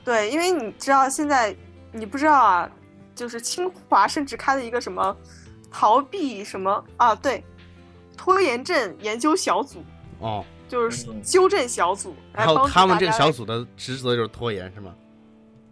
[0.05, 1.53] 对，因为你知道现在
[1.91, 2.69] 你不知道啊，
[3.15, 5.15] 就是清华甚至开了一个什么
[5.71, 7.43] 逃避什么啊，对，
[8.15, 9.83] 拖延症研究小组，
[10.19, 14.95] 哦，就是纠正小组，来然后他们这个小组的职责就是拖延，是吗？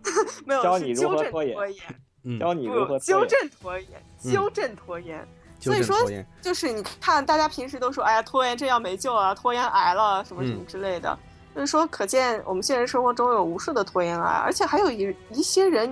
[0.46, 1.84] 没有教你如是纠正何拖延，
[2.26, 3.90] 嗯，教你如何不纠正拖延，
[4.24, 5.26] 嗯纠正拖延。
[5.58, 5.98] 所以说
[6.42, 11.18] 就是你看，大家平时都说，哎呀，拖延症要没救了，拖延癌了，什么什么嗯之类的。
[11.56, 15.90] 就是说，可见我们现实生活中有无数的拖延癌，而且还有一一些人，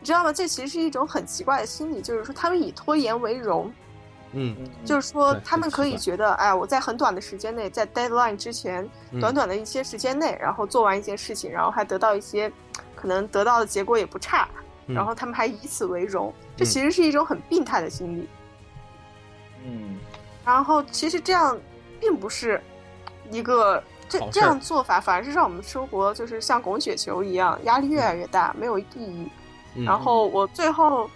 [0.00, 0.32] 你知道吗？
[0.32, 3.72] 这其实是一种很奇怪的心理，就是说他们以拖延为荣，
[4.32, 4.56] 嗯。
[4.84, 9.20] 就是说他们可以觉得，哎，我在很短的时间内，在 deadline 之前，嗯。
[9.20, 12.50] 短短的一些时间内，然后做完一件事情，然后还得到一些
[12.96, 14.48] 可能得到的结果也不差，
[14.88, 14.96] 嗯。
[14.96, 16.66] 然后他们还以此为荣，这嗯。
[16.66, 18.28] 其实是一种很病态的心理。
[19.64, 19.96] 嗯。
[20.44, 21.56] 然后其实这样
[22.00, 22.60] 并不是
[23.30, 29.28] 一个这这样做法，反而是让我们生活就是像滚雪球一样，压力越来越大，没有意义。
[29.74, 29.84] 嗯。
[29.84, 31.08] 然后我最后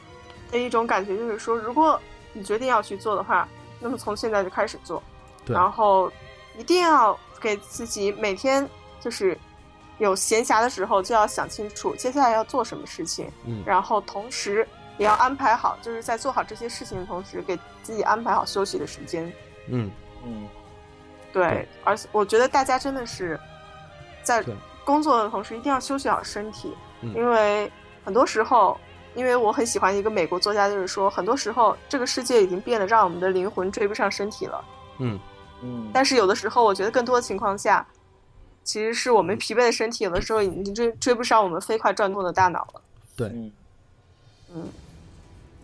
[0.51, 2.01] 的一种感觉就是说，如果
[2.32, 3.49] 你决定要去做的话，
[3.80, 5.03] 那么从现在就开始做，
[5.47, 6.11] 然后
[6.57, 8.68] 一定要给自己每天
[9.01, 9.39] 就是
[9.99, 13.62] 有闲暇的时候就要想清楚接下来要做什么事情，嗯。
[13.64, 14.66] 然后同时
[14.97, 19.32] 也要安排好，就是在做好这些事情的同时，给自己安排好休息的时间。
[19.68, 19.91] 嗯。
[20.24, 20.49] 嗯。
[20.49, 20.57] 对，
[21.33, 23.39] 对而且我觉得大家真的是
[24.22, 24.45] 在
[24.85, 27.12] 工作的同时一定要休息好身体，嗯。
[27.14, 27.70] 因为
[28.05, 28.79] 很多时候，
[29.14, 34.64] 因为我很喜欢一个美国作家，就是说，很多时候这个世界已经变得让我们的灵魂追不上身体了。
[34.99, 35.18] 嗯。
[35.61, 37.85] 嗯，但是有的时候，我觉得更多的情况下，
[38.62, 42.81] 其实是我们疲惫的身体，有的时候已经追追不上我们飞快转动的大脑了。
[43.16, 43.53] 对，嗯。
[44.55, 44.68] 嗯，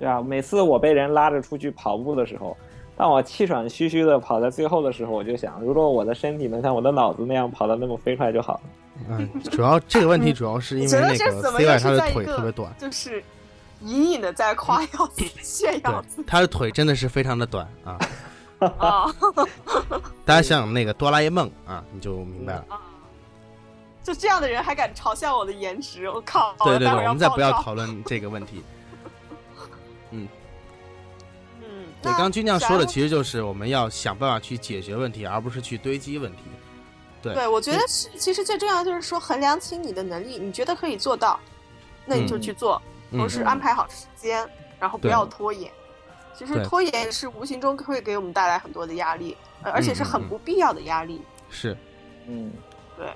[0.01, 2.57] 对啊，每次我被人拉着出去跑步的时候，
[2.97, 8.61] 当我气喘吁吁的跑在最后的时候，我就想，如果我的身体能像我的脑子那样跑得那么飞快就好了。
[9.09, 11.17] 嗯，主要这个问题主要是因为那个
[11.59, 13.23] C Y 他的腿特别短，就是
[13.83, 15.11] 隐隐的在夸耀
[15.43, 16.29] 炫耀自己。
[16.29, 17.99] 他的腿真的是非常的短啊。
[18.79, 19.13] 啊，
[20.25, 22.65] 大家想想那个哆啦 A 梦啊，你就明白了。
[24.03, 26.55] 就这样的人还敢嘲笑我的颜值，我靠！
[26.65, 27.75] 对对对，我们再不要讨。
[27.75, 28.63] 论这个问题。
[30.13, 30.29] 嗯，嗯，
[32.05, 36.43] 对，刚刚军将说的其实就是我们要想办法去解决问题，而不是去堆积问题。
[37.23, 41.41] 对，对，我觉得是，其实最重要的就是说衡量清你的能力，你觉得可以做到，
[42.05, 42.81] 那你就去做，
[43.11, 44.47] 嗯同时安排好时间，
[44.79, 45.71] 然后不要拖延。
[46.37, 51.23] 其实拖延是无形中会给我们带来很多的压力，呃而且是很不必要的压力。
[51.49, 51.77] 是，
[52.27, 52.53] 嗯，
[52.97, 53.07] 对。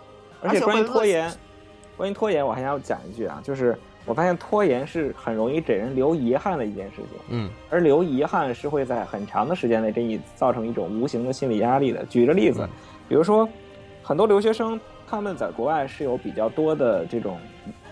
[0.40, 1.38] 而且关于而且会拖延，
[1.96, 3.76] 关于拖延，我还要讲一句啊，就是
[4.08, 7.50] 我发现拖延是很容易给人留遗憾的一件事情，嗯。
[7.68, 12.04] 而留遗憾是会在很长的时间内给你造成一种无形的心理压力的。
[12.06, 12.68] 举个例子嗯，
[13.06, 13.46] 比如说
[14.02, 17.38] 很多留学生他们在国外是有比较多的这种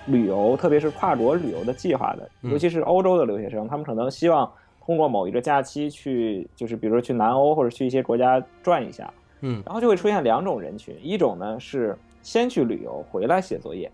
[0.07, 2.51] 旅游，特别是跨国旅游的计划的，嗯。
[2.51, 4.51] 尤其是欧洲的留学生，他们可能希望
[4.85, 9.13] 通过某一个假期去，就是比如说去南欧或者去一些国家转一下，
[9.43, 9.63] 嗯。
[9.67, 13.91] 然后就会出现两种人群，一种呢是先去旅游回来写作业，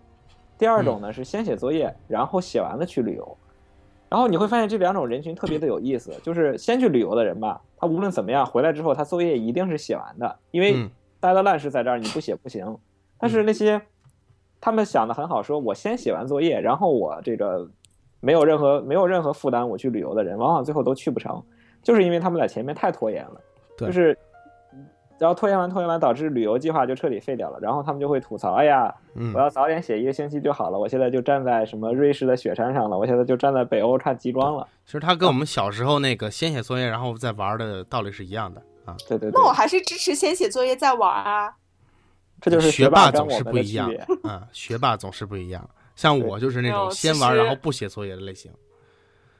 [0.57, 3.37] 第二种呢是先写作业然后写完了去旅游。
[4.09, 10.89] 然后你会发现这两种人群特别的有意思，就是先去旅游的人吧，他无论怎么样回来之后，他作业一定是写完的，因为嗯
[11.19, 12.77] 待的烂事在这儿，你不写不行。
[13.17, 13.81] 但是那些
[14.61, 17.67] 他们想的很好，说我先写完作业，然后我这个
[18.19, 21.41] 没有任何没有任何负担我去旅游的人，往往最后都去不成，
[21.81, 23.41] 就是因为他们在前面太拖延了，
[23.77, 24.15] 就是。
[25.19, 27.59] 然后拖延完，拖延完，导致旅游计划就彻底废掉了。
[27.61, 30.77] 然后他们就会吐槽：“哎呀，嗯我要早点写一个星期就好了。
[30.77, 34.67] 我现在就站在什么瑞士的雪山上了，我现在就站在北欧看极光了。
[34.85, 41.53] 其实他跟我们小时候那个先写作业然后再玩的道理是一样的啊。”对对对那，我还是支持先写作业再玩啊。
[42.41, 43.89] 这就是学霸总是不一样。
[44.23, 45.69] 啊，学霸总是不一样。
[45.95, 48.51] 像我就是那种先玩然后不写作业的类型。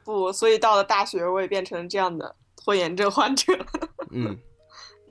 [0.04, 3.52] 不，所以到了大学，我也变成这样的拖延症患者。
[4.12, 4.34] 嗯，那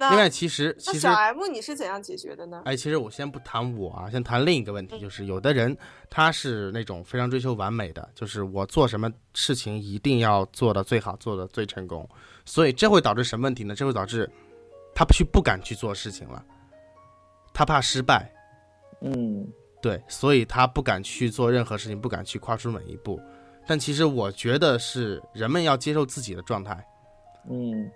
[0.09, 2.61] 另外其实其实那小 M 你是怎样解决的呢？
[2.65, 5.75] 哎，其实我先不谈我啊，先谈另一个问题，就是有的人
[6.09, 12.07] 他是那种非常追求完美的，就是我做什么事情一定要做的最好，做的最成功，
[12.45, 13.75] 所以这会导致什么问题呢？
[13.75, 14.29] 这会导致
[14.95, 16.43] 他去不敢去做事情了，
[17.53, 18.31] 他怕失败，
[19.01, 19.47] 嗯
[19.81, 23.19] 对，所以他不敢去做任何事情，不敢去跨出每一步。
[23.65, 26.85] 但其实我觉得是人们要接受自己的状态，
[27.49, 27.89] 嗯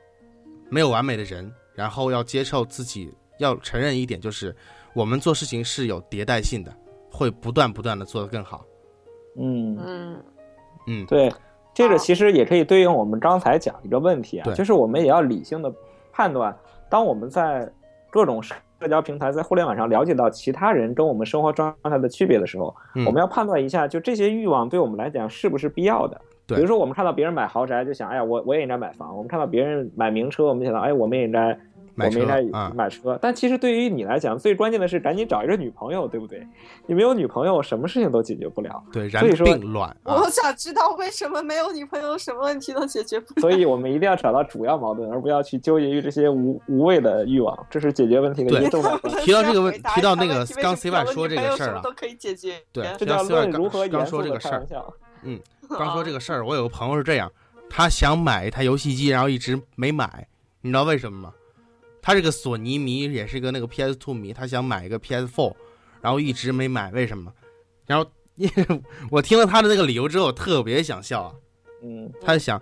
[0.70, 4.54] 没有完美的人，然后要接受自己，要承认一点，就是
[4.96, 6.76] 我们做事情是有迭代性的，
[7.12, 8.66] 会不断不断的做得更好。
[9.38, 10.24] 嗯，嗯。
[10.88, 11.32] 嗯，对，
[11.76, 15.72] 这个其实也可以对应我们刚才讲一个问题啊，就是我们也要理性的
[16.12, 16.58] 判断，
[16.90, 17.72] 当我们在
[18.10, 18.56] 各种社
[18.90, 23.06] 交平台、在互联网上了解到其他人跟我们生活状态的区别的时候，嗯。
[23.06, 26.20] 我们要判断一下，就这些欲望对我们来讲是不是必要的。
[26.56, 31.58] 比如说，我们看到别人买豪宅，就想，哎呀，我我也应该买房；我们看到别人买名车，我们想到，哎，我们也应该，
[31.94, 33.20] 买车我们应该啊买车。
[33.22, 36.48] 但其实对于你来讲，最关键的是赶紧找一个女朋友，对不对？
[36.86, 38.82] 你没有女朋友，什么事情都解决不了。
[38.94, 43.42] 对，然所以说并卵啊我，想知道为什么没有女朋友，什么问题都解决不了。
[43.42, 49.24] 所以我们一定要找到主要矛盾，而不要去纠结于这些无无谓的欲望，这是解决问题的一个重要关键。
[49.24, 52.54] 提到这个问回答提到那个刚 CY 说这个事儿都可以解决。
[52.72, 54.94] 对这叫论如何刚严肃的说这个开玩笑。
[55.78, 57.32] 刚说这个事儿，我有个朋友是这样，
[57.70, 60.28] 他想买一台游戏机，然后一直没买，
[60.62, 61.34] 你知道为什么吗？
[62.02, 65.54] 他是个索尼迷，也是个那个 PS Two 迷，他想买一个 PS Four，
[66.02, 67.34] 然后一直没买，为什么？
[67.86, 71.34] 然后因为 我听了他的那个理由之后，特别想笑啊。
[71.84, 72.62] 嗯他想，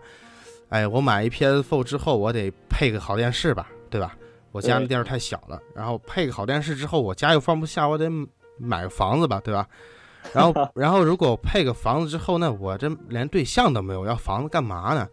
[0.70, 4.18] 哎，我买一 PS Four 之后，我得配个好电视吧，对吧？
[4.52, 8.10] 我家那对电视太小了，然后配个好电视之后，我家又放不下，我得
[8.58, 9.68] 买个房子吧，对吧？
[10.34, 15.08] 然后，然后如果配个房子之后，那我这连对象都没有，要房子干嘛呢？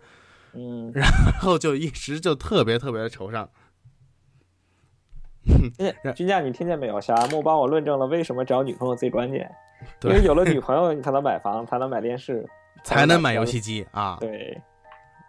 [0.55, 1.07] 嗯， 然
[1.41, 3.47] 后就一直就特别特别的惆怅。
[5.45, 5.73] 听
[6.15, 7.01] 君价，你听见没有？
[7.01, 9.51] 小阿木帮我论证了为什么找女朋友最关键，
[10.05, 12.47] 因为有了女朋友，你才能买房，才能买电视，
[12.85, 14.19] 才能买游戏机啊。
[14.21, 14.61] 对，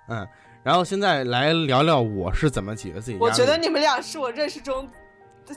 [0.10, 0.28] 嗯，
[0.62, 3.18] 然后现在来聊聊我是怎么解决自己。
[3.20, 4.88] 我觉得你们俩是我认识中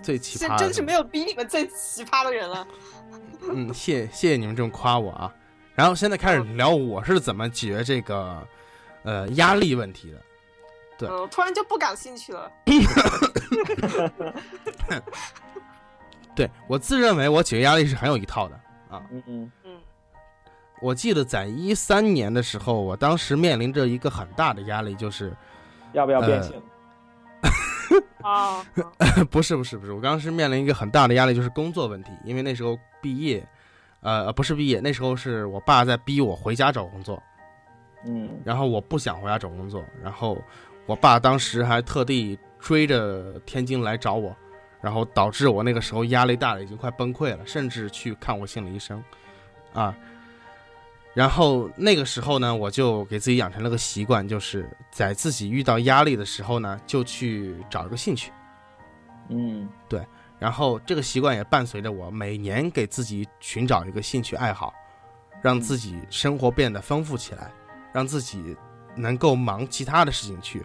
[0.02, 2.66] 最奇葩的，真是没有比你们最奇葩的人了。
[3.48, 5.32] 嗯，谢谢谢你们这么夸我啊。
[5.74, 8.46] 然后现在开始聊我是怎么解决这个
[9.02, 10.18] 呃压力问题的。
[10.98, 12.50] 对嗯，突然就不感兴趣了。
[16.34, 18.54] 对我自认为我解决压力是很有一套的
[18.88, 19.02] 啊。
[19.10, 19.78] 嗯嗯嗯
[20.80, 25.34] 我记得在一三年的时候，我当时面临着一个很大的压力，就是
[25.92, 26.52] 要不要变性？
[28.26, 28.66] 啊，
[29.30, 33.46] 不是不是不是，我刚刚是面临一个很大的压力，就是工作问题，因为那时候毕业，
[34.00, 37.22] 呃，不是毕业，那时候是我爸在逼我回家找工作，
[38.04, 38.28] 嗯。
[38.44, 40.36] 然后我不想回家找工作，然后
[40.86, 44.36] 我爸当时还特地追着天津来找我，
[44.80, 49.02] 然后导致我那个时候压力大的已经快崩溃了，甚至去看我心理医生，
[49.72, 49.96] 啊，
[51.16, 58.30] 然后那个时候呢，我就给自己养成了个习惯，就是在自己遇到压力的时候呢，就去找一个兴趣。
[59.30, 60.06] 嗯对
[60.38, 64.74] 然后这个习惯也伴随着我每年给自己寻找一个兴趣爱好，
[65.40, 67.50] 让自己生活变得丰富起来，
[67.94, 68.54] 让自己
[68.94, 70.62] 能够忙其他的事情去，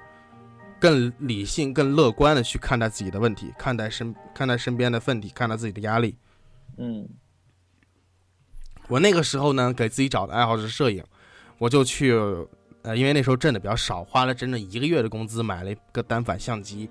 [0.81, 6.17] 更理性、更乐观的去看待自己的问题，看待身看待身边的问题，看待自己的压力。
[6.77, 7.07] 嗯
[8.91, 11.01] 我那个时候呢，给自己找的爱好是摄影，
[11.57, 12.11] 我就去，
[12.81, 16.89] 呃，因为那时候挣的比较少，花了整整一个月的工资买了一个单反相机，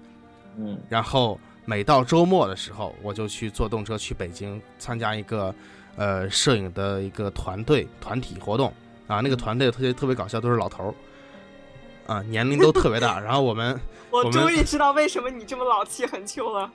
[0.57, 5.55] 嗯然后每到周末的时候，我就去坐动车去北京参加一个
[5.97, 8.73] 呃摄影的一个团队团体活动
[9.07, 13.21] 啊，那个团队特别特别搞笑，都是老头儿啊，年龄都特别大。
[13.21, 13.79] 然后我们
[14.11, 16.73] 我们我终于知道为什么你这么老气横秋了。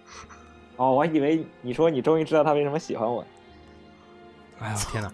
[0.75, 3.25] 哦，我以为你说你终于知道他为什么喜欢我。
[4.59, 5.11] 哎呀天哪！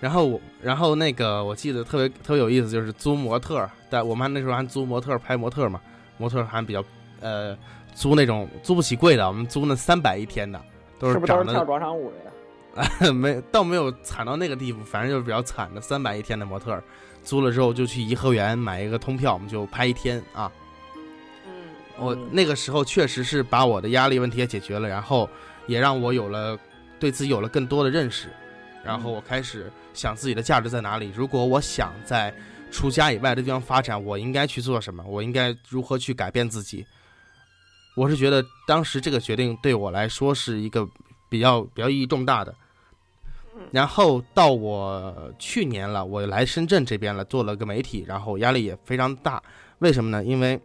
[0.00, 5.80] 然后我，然后那个我记得特别特别有意思，就是租模特儿，但我们那时候还租模特儿拍模特儿嘛，
[6.16, 6.82] 模特儿还比较
[7.20, 7.56] 呃
[7.94, 10.60] 租那种租不起贵的，我们租那三百一天的，
[10.98, 13.12] 都是都长得是跳广场舞的呀？
[13.12, 16.82] 没倒没有惨到那个地步，反正就是比较惨的三百一天的模特儿，
[17.22, 20.50] 租了之后就去颐和园买一个通票，我们就拍一天啊。
[22.00, 25.28] 嗯，我嗯那个时候确实是把我的压力问题也解决了，然后
[25.66, 26.58] 也让我有了
[26.98, 28.28] 对自己有了更多的认识，
[28.84, 31.12] 然后我开始想自己的价值在哪里。
[31.14, 32.34] 如果我想在
[32.70, 35.04] 除家以外的地方发展，我应该去做什么？
[35.06, 36.86] 我应该如何去改变自己？
[37.96, 40.88] 我是觉得当时这个决定对我来说是一个
[41.28, 42.54] 比较比较意义重大的
[43.56, 43.62] 嗯。
[43.72, 49.42] 然后到我去年了，我来深圳这边了，做了个媒体，然后压力也非常大。
[49.80, 50.22] 为什么呢？
[50.22, 50.58] 因为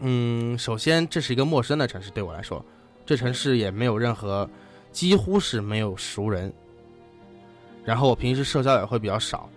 [0.00, 2.64] 嗯，首先这是一个陌生的城市，对我来说，
[3.06, 4.48] 这城市也没有任何，
[4.92, 6.52] 几乎是没有熟人。
[7.84, 9.48] 然后我平时社交也会比较少，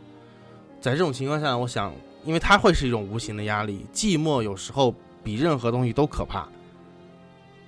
[0.82, 1.94] 在这种情况下，我想，
[2.26, 6.48] 因为它会是一种无形的压力，寂寞有时候比任何东西都可怕。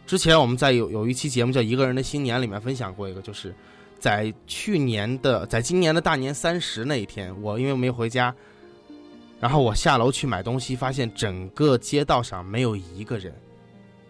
[0.05, 3.55] 之前我们在有有一期节目叫《一个人的新年》里面分享过一个，就是
[3.99, 8.35] 在去年的，在今年的大年三十那一天，我因为没回家，
[9.39, 13.33] 然后我下楼去买东西，发现整个街道上没有一个人，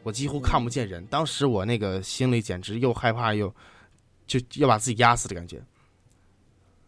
[0.04, 1.06] 我几乎看不见人。
[1.06, 3.54] 当时我那个心里简直又害怕又
[4.26, 5.62] 就要把自己压死的感觉。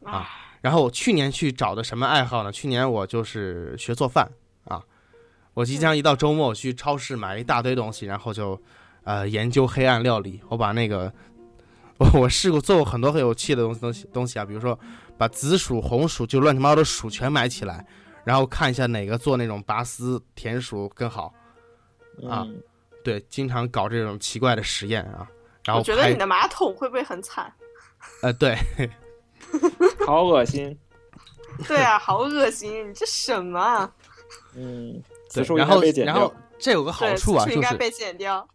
[0.04, 0.28] 啊
[0.62, 2.52] 然后我去年去找的什么爱好呢？
[2.52, 4.32] 去年我就是学做饭
[4.66, 4.80] 啊。
[5.56, 8.62] 我即将一到周末，我去超市买一大堆东西，然后就
[9.04, 10.40] 呃研究黑暗料理。
[10.50, 11.12] 我把那个
[11.98, 14.80] 我 我试过做过很多很有趣的东西东西东西啊，比如说
[15.18, 17.84] 把紫薯、红薯就乱七八糟的薯全买起来，
[18.24, 21.34] 然后看一下哪个做那种拔丝田鼠更好。
[22.28, 22.62] 啊嗯
[23.04, 25.28] 对，经常搞这种奇怪的实验啊。
[25.66, 27.52] 然后拍我觉得你的马桶会不会很惨？
[28.22, 28.56] 呃对，
[30.06, 30.78] 好恶心。
[31.68, 32.90] 对啊，好恶心！
[32.90, 33.92] 你这什么啊？
[34.56, 35.02] 嗯，
[35.58, 36.34] 然后然后。
[36.60, 38.48] 这有个好，处啊，就是应该被剪掉。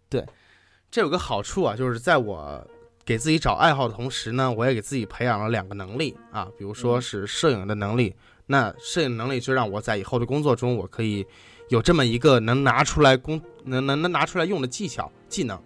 [0.93, 2.65] 这有个好处啊，就是在我
[3.05, 8.15] 给自己找爱好的同时呢，我也给自己培养了两个能力啊，比如说嗯是摄影的能力。
[8.47, 11.27] 那摄影能力就让我在以后的工作中，我可以
[11.69, 15.61] 有这么一个能拿出来工能能能拿出来用的技巧技能。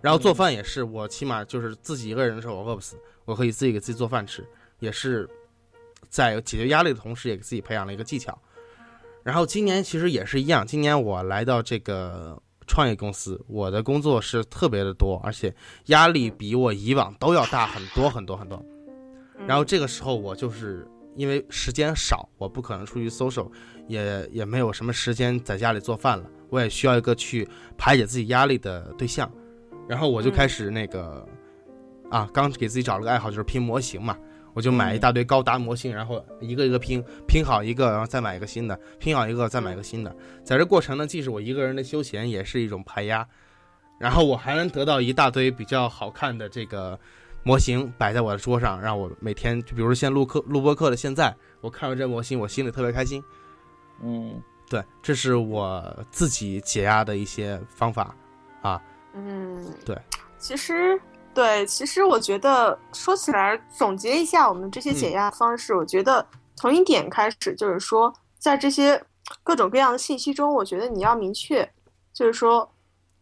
[0.00, 4.44] 然后做饭也是，我起码就是自己一个人的时候，我饿不死，我可以自己给自己做饭吃，
[4.80, 5.28] 也是
[6.08, 8.36] 在解决压力的同时，也给自己培养了一个技巧。
[9.22, 12.36] 然后今年其实也是一样，今年我来到这个
[12.66, 15.54] 创业公司，我的工作是特别的多，而且
[15.86, 18.60] 压力比我以往都要大很多很多很多。
[19.46, 20.84] 然后这个时候我就是
[21.16, 23.50] 因为时间少，我不可能出去 social，
[23.88, 29.30] 也也没有什么时间在家里做饭了，我也需要一个去排解自己压力的对象。
[29.88, 31.26] 然后我就开始那个，
[32.10, 34.16] 啊，刚给自己找了个爱好，就是拼模型嘛。
[34.54, 40.14] 我就买一大堆高达模型，然后一个一个拼，拼好一个，然后再买一个新的，拼好一个再买一个新的。
[40.44, 43.26] 在这过程呢，既是我一个人的休闲，也是一种排压。
[43.98, 46.98] 然后我还能得到一大堆比较好看的这个
[47.42, 53.22] 模型摆在我的桌上，让我每天就比如说现在录课录播课的现在，我看到这模型，我心里特别开心。
[54.02, 58.14] 嗯对，这是我自己解压的一些方法
[58.62, 58.80] 啊。
[59.12, 59.96] 嗯，对。
[60.38, 60.98] 其实，
[61.34, 68.98] 对，其实我觉得说起来，总结一下我们这些解嗯压方式，我觉得从一点开始，就是说，在这些
[69.42, 71.70] 各种各样的信息中，我觉得你要明确，
[72.14, 72.71] 就是说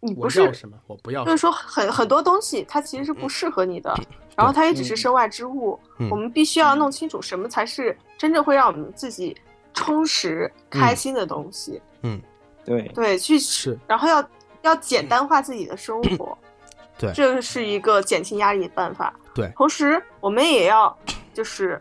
[0.01, 1.25] 你不是我要什么，我不要。
[1.25, 3.95] 就是说很很多东西它其实是不适合你的，
[4.37, 5.79] 然后它也只是身外之物。
[5.99, 9.37] 嗯我们必须要弄清楚什么才是真正会让我们自己
[9.75, 11.81] 充实、开心的东西。
[12.03, 12.21] 嗯
[12.65, 14.29] 对，对，去是然后要
[14.63, 16.37] 要简单化自己的生活，
[16.99, 19.15] 对这是一个减轻压力的办法。
[19.35, 20.97] 对同时我们也要
[21.33, 21.81] 就是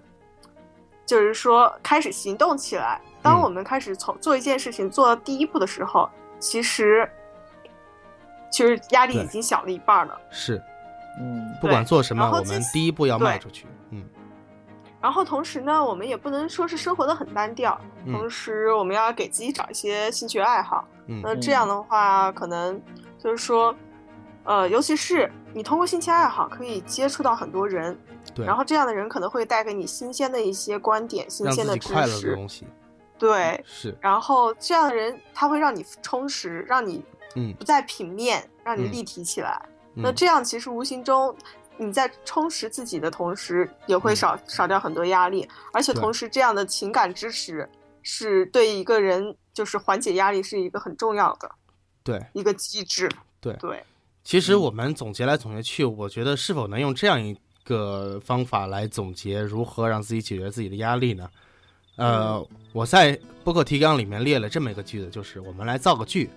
[1.05, 3.01] 就是说开始行动起来。
[3.21, 6.09] 当嗯我们开始从做一件事情做到第一步的时候，
[6.39, 7.09] 其实
[8.49, 10.19] 其实压力已经小了一半了。
[10.29, 10.61] 是，
[11.19, 13.67] 嗯，不管做什么，然后我们第一步要迈出去。
[13.91, 14.03] 嗯。
[15.01, 18.13] 然后同时呢，我们也不能说是生活的很单调，嗯。
[18.13, 20.87] 同时我们要给自己找一些兴趣爱好。
[21.07, 21.21] 嗯。
[21.23, 22.81] 那这样的话，可能
[23.17, 23.73] 就是说，
[24.43, 27.97] 呃，尤其是你通过兴趣爱好可以接触到很多人，
[28.33, 32.67] 对，然后这样的人可能会带给你新鲜的一些观点、新鲜的知自己快乐的识，东西。
[33.17, 33.63] 对。
[33.65, 37.03] 是，然后这样的人他会让你充实，让你
[37.35, 37.53] 嗯。
[37.53, 38.91] 不再平面，让你嗯。
[38.91, 39.61] 立体起来。
[39.93, 41.35] 那嗯这样其实无形中
[41.77, 44.15] 你在充实自己的同时，也会嗯。
[44.15, 47.69] 少、少掉很多压力，而且同时这样的情感支持
[48.01, 51.49] 是对一个人就是缓解压力是一个很重要的
[52.03, 52.23] 对。
[52.33, 53.09] 一个机制。
[53.39, 53.53] 对。
[53.53, 53.83] 对，
[54.23, 61.29] 其实我们总结来总结去，我觉得是否能用这样一个方法来总结如何让自己解决自己的压力呢？
[61.95, 66.29] 呃，我在播客提纲里面列了这么一个句子，就是我们来造个句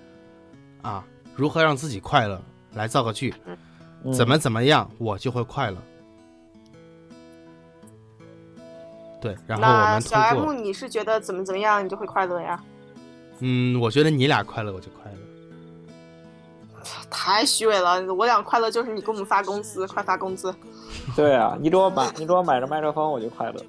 [0.82, 1.04] 啊，
[1.34, 2.40] 如何让自己快乐？
[2.74, 3.34] 来造个句，
[4.04, 5.76] 嗯怎么怎么样，我就会快乐。
[9.20, 12.58] 对，然后我们那小通 M，你是觉得怎么怎么样你就会快乐呀？
[13.40, 15.18] 嗯，我觉得你俩快乐，我就快乐。
[17.10, 18.02] 太虚伪了！
[18.14, 20.52] 我俩快乐就是你给我们发工资，快发工资。
[21.14, 23.62] 对啊，你给我买，你给我买着麦克风，我就快乐。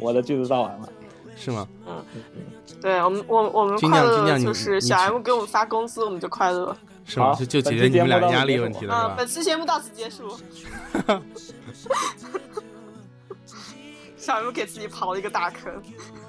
[0.00, 0.88] 我的句子造完了。
[1.36, 1.68] 是吗？
[1.86, 2.04] 嗯
[2.82, 6.76] 对我们，我我们快乐就是小 M 给我们发工资，我们就快乐。
[7.04, 7.26] 是吗？
[7.26, 10.36] 好就就解本决你们俩压力问题了，嗯，本期节目到此结束。
[14.16, 15.72] 小 M 给自己刨了一个大坑。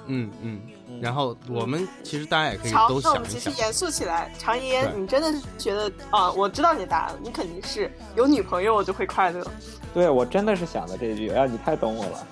[0.06, 0.60] 嗯嗯。
[1.02, 4.32] 然后我们其实大家也可以好，都那我想那我，们其实严肃起来。
[4.38, 6.30] 常爷爷你真的是觉得啊？
[6.32, 9.44] 我知道你的答案，你肯定是有女朋友我就会快乐。
[9.92, 12.26] 对我真的是想的这句，哎，你太懂我了。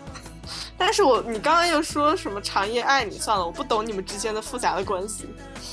[0.79, 5.27] 但是我你刚刚又说什么长夜爱你，算了，我不懂你们之间的复杂的关系。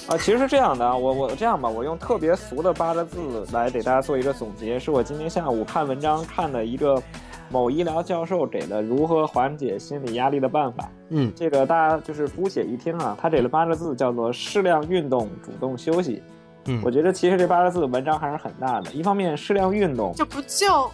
[0.08, 7.02] 啊，其实是这样的啊，我我这样吧，我用特别俗的八个字来给大家做一个总结，是我今天下午看文章看的一个
[7.50, 10.90] 某医疗教授给的如何缓解心理压力的办法。
[11.10, 16.24] 嗯这个大家就是姑且一听啊，他给了八个字，叫做适量运动，主动休息。
[16.66, 20.90] 嗯我觉得其实这八个字文章还是很大的，一方面适量运动，这不就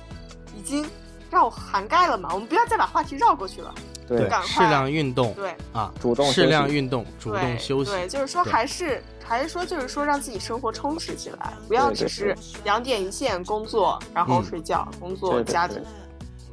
[0.57, 0.83] 已经
[1.29, 2.29] 让我涵盖了吗？
[2.33, 3.73] 我们不要再把话题绕过去了。
[4.17, 15.77] 对赶快适量运动对，啊，主动适量运动，主动休息，对，就是说还是还是说就是说让自己生活充实起来，不要只是两点一线，工作然后嗯睡觉，工作家庭。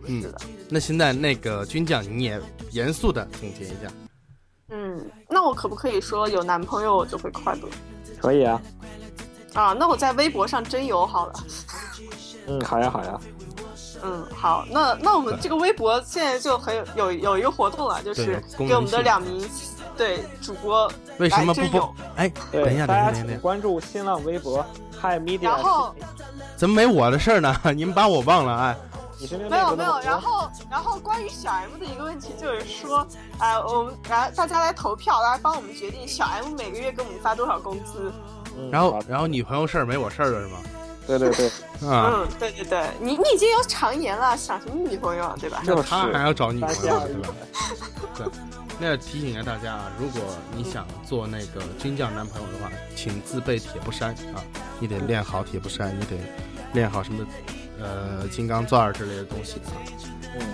[0.08, 3.92] 嗯是的，那现在那个军将，你也严肃的总结一下。
[4.68, 7.68] 嗯，那我可不可以说有男朋友我就会快乐
[8.20, 8.62] 可以啊。
[9.54, 9.72] 啊？
[9.72, 11.32] 那我在微博上真友好了。
[12.46, 13.20] 嗯，好呀好呀。
[14.02, 19.48] 嗯，好，那那我们这个微博现在就很有有有一个活动了，就是给我们的两名
[19.96, 21.94] 对主播为什么不？
[22.16, 24.64] 哎，等一对，下，大家等一下，等一下，请关注新浪微博
[25.00, 25.44] Hi Media。
[25.44, 25.94] 然后
[26.56, 27.54] 怎么没我的事儿呢？
[27.74, 28.76] 你们把我忘了哎。
[29.18, 33.06] 你没有没有，然后然后关于小 M 的一个问题就是说，
[33.38, 38.12] 哎、我们来大家来投票，来帮我们决定小 M 每个月给我们发多少工资。
[38.58, 40.58] 嗯然后然后女朋友事儿没我事儿了是吗？
[41.06, 41.46] 对对对，
[41.88, 45.62] 啊，嗯，对对对，你你已经有常言了，想什么女朋友啊，对吧？
[45.64, 47.28] 就是他还要找女朋友是线而已吧？。
[48.78, 50.20] 那要提醒一下大家啊，如果
[50.54, 54.44] 你想做那个军将男朋友的话，请自备铁布衫啊！
[54.78, 56.16] 你得练好铁布衫，你得
[56.74, 57.26] 练好什么
[57.80, 59.72] 呃金刚钻儿之类的东西啊。
[60.38, 60.46] 嗯，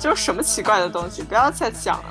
[0.00, 2.04] 就是什么奇怪的东西，不要再讲了。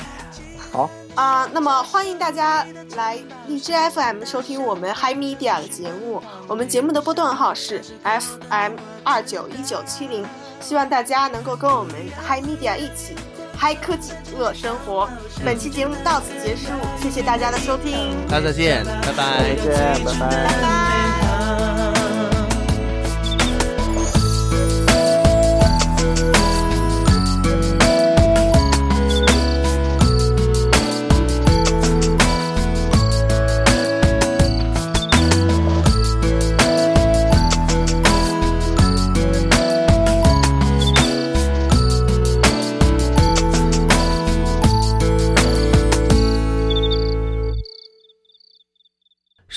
[0.74, 6.20] 好啊、那么欢迎大家来荔枝 FM 收听我们 Hi Media 的节目。
[6.48, 8.74] 我们节目的波段号是 FM
[9.04, 10.26] 二九一九七零，
[10.60, 11.94] 希望大家能够跟我们
[12.28, 13.14] Hi Media 一起
[13.56, 15.08] 嗨科技乐生活。
[15.46, 19.94] 本期节目到此结束，谢谢大家的收听，大家再见，拜拜再。
[19.94, 21.83] 见，拜拜拜拜。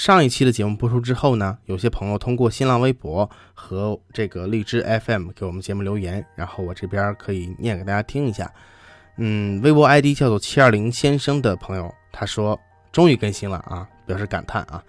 [0.06, 8.48] 上一期的节目播出之后呢，有些朋友通过新浪微博和这个荔枝 FM 给我们节目留言，然后我这边可以念给大家听一下。
[9.16, 12.56] 嗯，微博 ID 叫做七二零先生的朋友，他说
[12.92, 14.80] 终于更新了啊，表示感叹啊。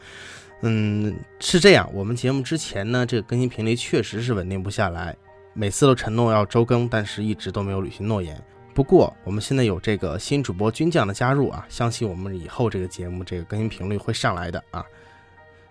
[0.62, 5.16] 嗯，是这样，我们节目之前呢，这个更新频率确实是稳定不下来，
[5.56, 8.40] 每次都承诺要周更，但是一直都没有履行诺言。
[8.72, 14.86] 不过我们现在有这个新主播军将的加入啊，相信我们以后这个节目这个更新频率会上来的啊。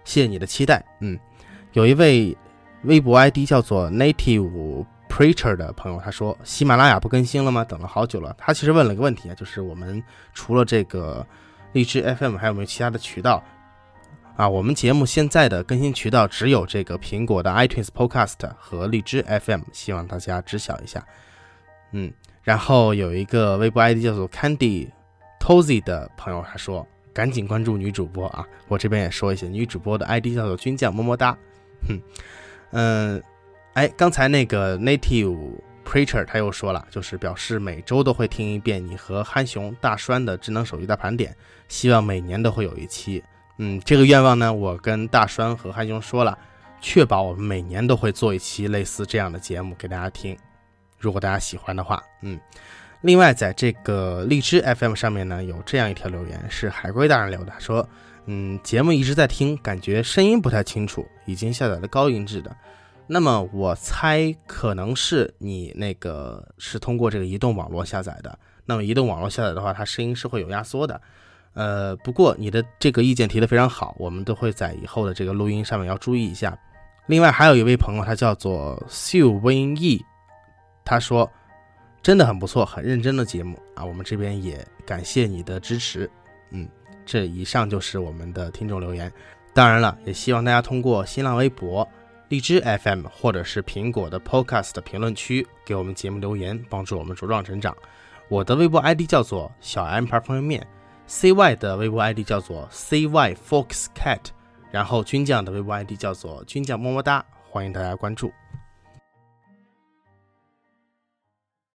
[0.07, 0.83] 谢谢你的期待。
[1.01, 1.19] 嗯，
[1.73, 2.35] 有一位
[2.85, 7.63] 微博 ID 叫做 Native Preacher 的朋友，他说喜马拉雅不更新了吗？
[7.65, 8.35] 等了好久了。
[8.39, 10.03] 他其实问了一个问题啊，就是我们
[10.33, 11.27] 除了这个
[11.73, 13.43] 荔枝 FM 还有没有其他的渠道
[14.37, 14.49] 啊？
[14.49, 21.05] 我们节目现在的更新渠道只有这个苹果的 iTunes Podcast 和荔枝 FM，希望大家知晓一下。
[21.91, 22.13] 嗯。
[22.43, 24.89] 然后有一个微博 ID 叫做 Candy
[25.41, 31.35] Tozy 的朋友，他说：“赶紧关注女主播啊！”我这边也说一下，女主播的 ID 叫做军将么么哒。
[31.89, 31.99] 哼，
[32.73, 33.23] 嗯，
[33.73, 35.35] 哎，刚才那个 Native
[35.83, 41.35] Preacher 他又说了，就是表示每周都会听一遍你和憨熊大栓的智能手机大盘点，
[41.69, 43.25] 希望每年都会有一期。
[43.57, 46.39] 嗯，这个愿望呢，我跟大栓和憨熊说了，
[46.83, 50.37] 确保我们每年都会做一期类似这样的节目给大家听。
[50.99, 52.39] 如果大家喜欢的话，嗯，
[53.03, 57.89] 另外在这个荔枝 FM 上面呢，有这样一条留言是海龟大人留的，说，
[58.25, 62.55] 嗯，节目一直在听，感觉声音不太清楚，已经下载了高音质的。
[63.07, 68.37] 那么我猜可能是你那个是通过这个移动网络下载的。
[68.65, 71.01] 那么移动网络下载的话，它声音是会有压缩的。
[71.55, 76.59] 呃，不过你的这个意见提得非常好，我们都会在以后的这个录音上面要注意一下。
[77.07, 80.03] 另外还有一位朋友，他叫做 Sue。
[80.85, 81.31] 他说
[82.07, 83.85] ：“真的很不错，很认真的节目啊！
[83.85, 86.09] 我们这边也感谢你的支持。
[86.53, 86.69] 嗯，
[87.05, 89.13] 这以上就是我们的听众留言。
[89.53, 91.85] 当然了，也希望大家通过新浪微博、
[92.29, 97.77] 荔枝 FM 或者是苹果的 Podcast 评论区给我们节目留言，帮助我们茁壮成长。
[98.29, 100.65] 我的微博 ID 叫做小 M 牌方便面
[101.09, 104.21] ，CY 的微博 ID 叫做 CY Fox Cat，
[104.71, 108.33] 然后军将的微博 ID 叫做军将么么哒，欢迎大家关注。”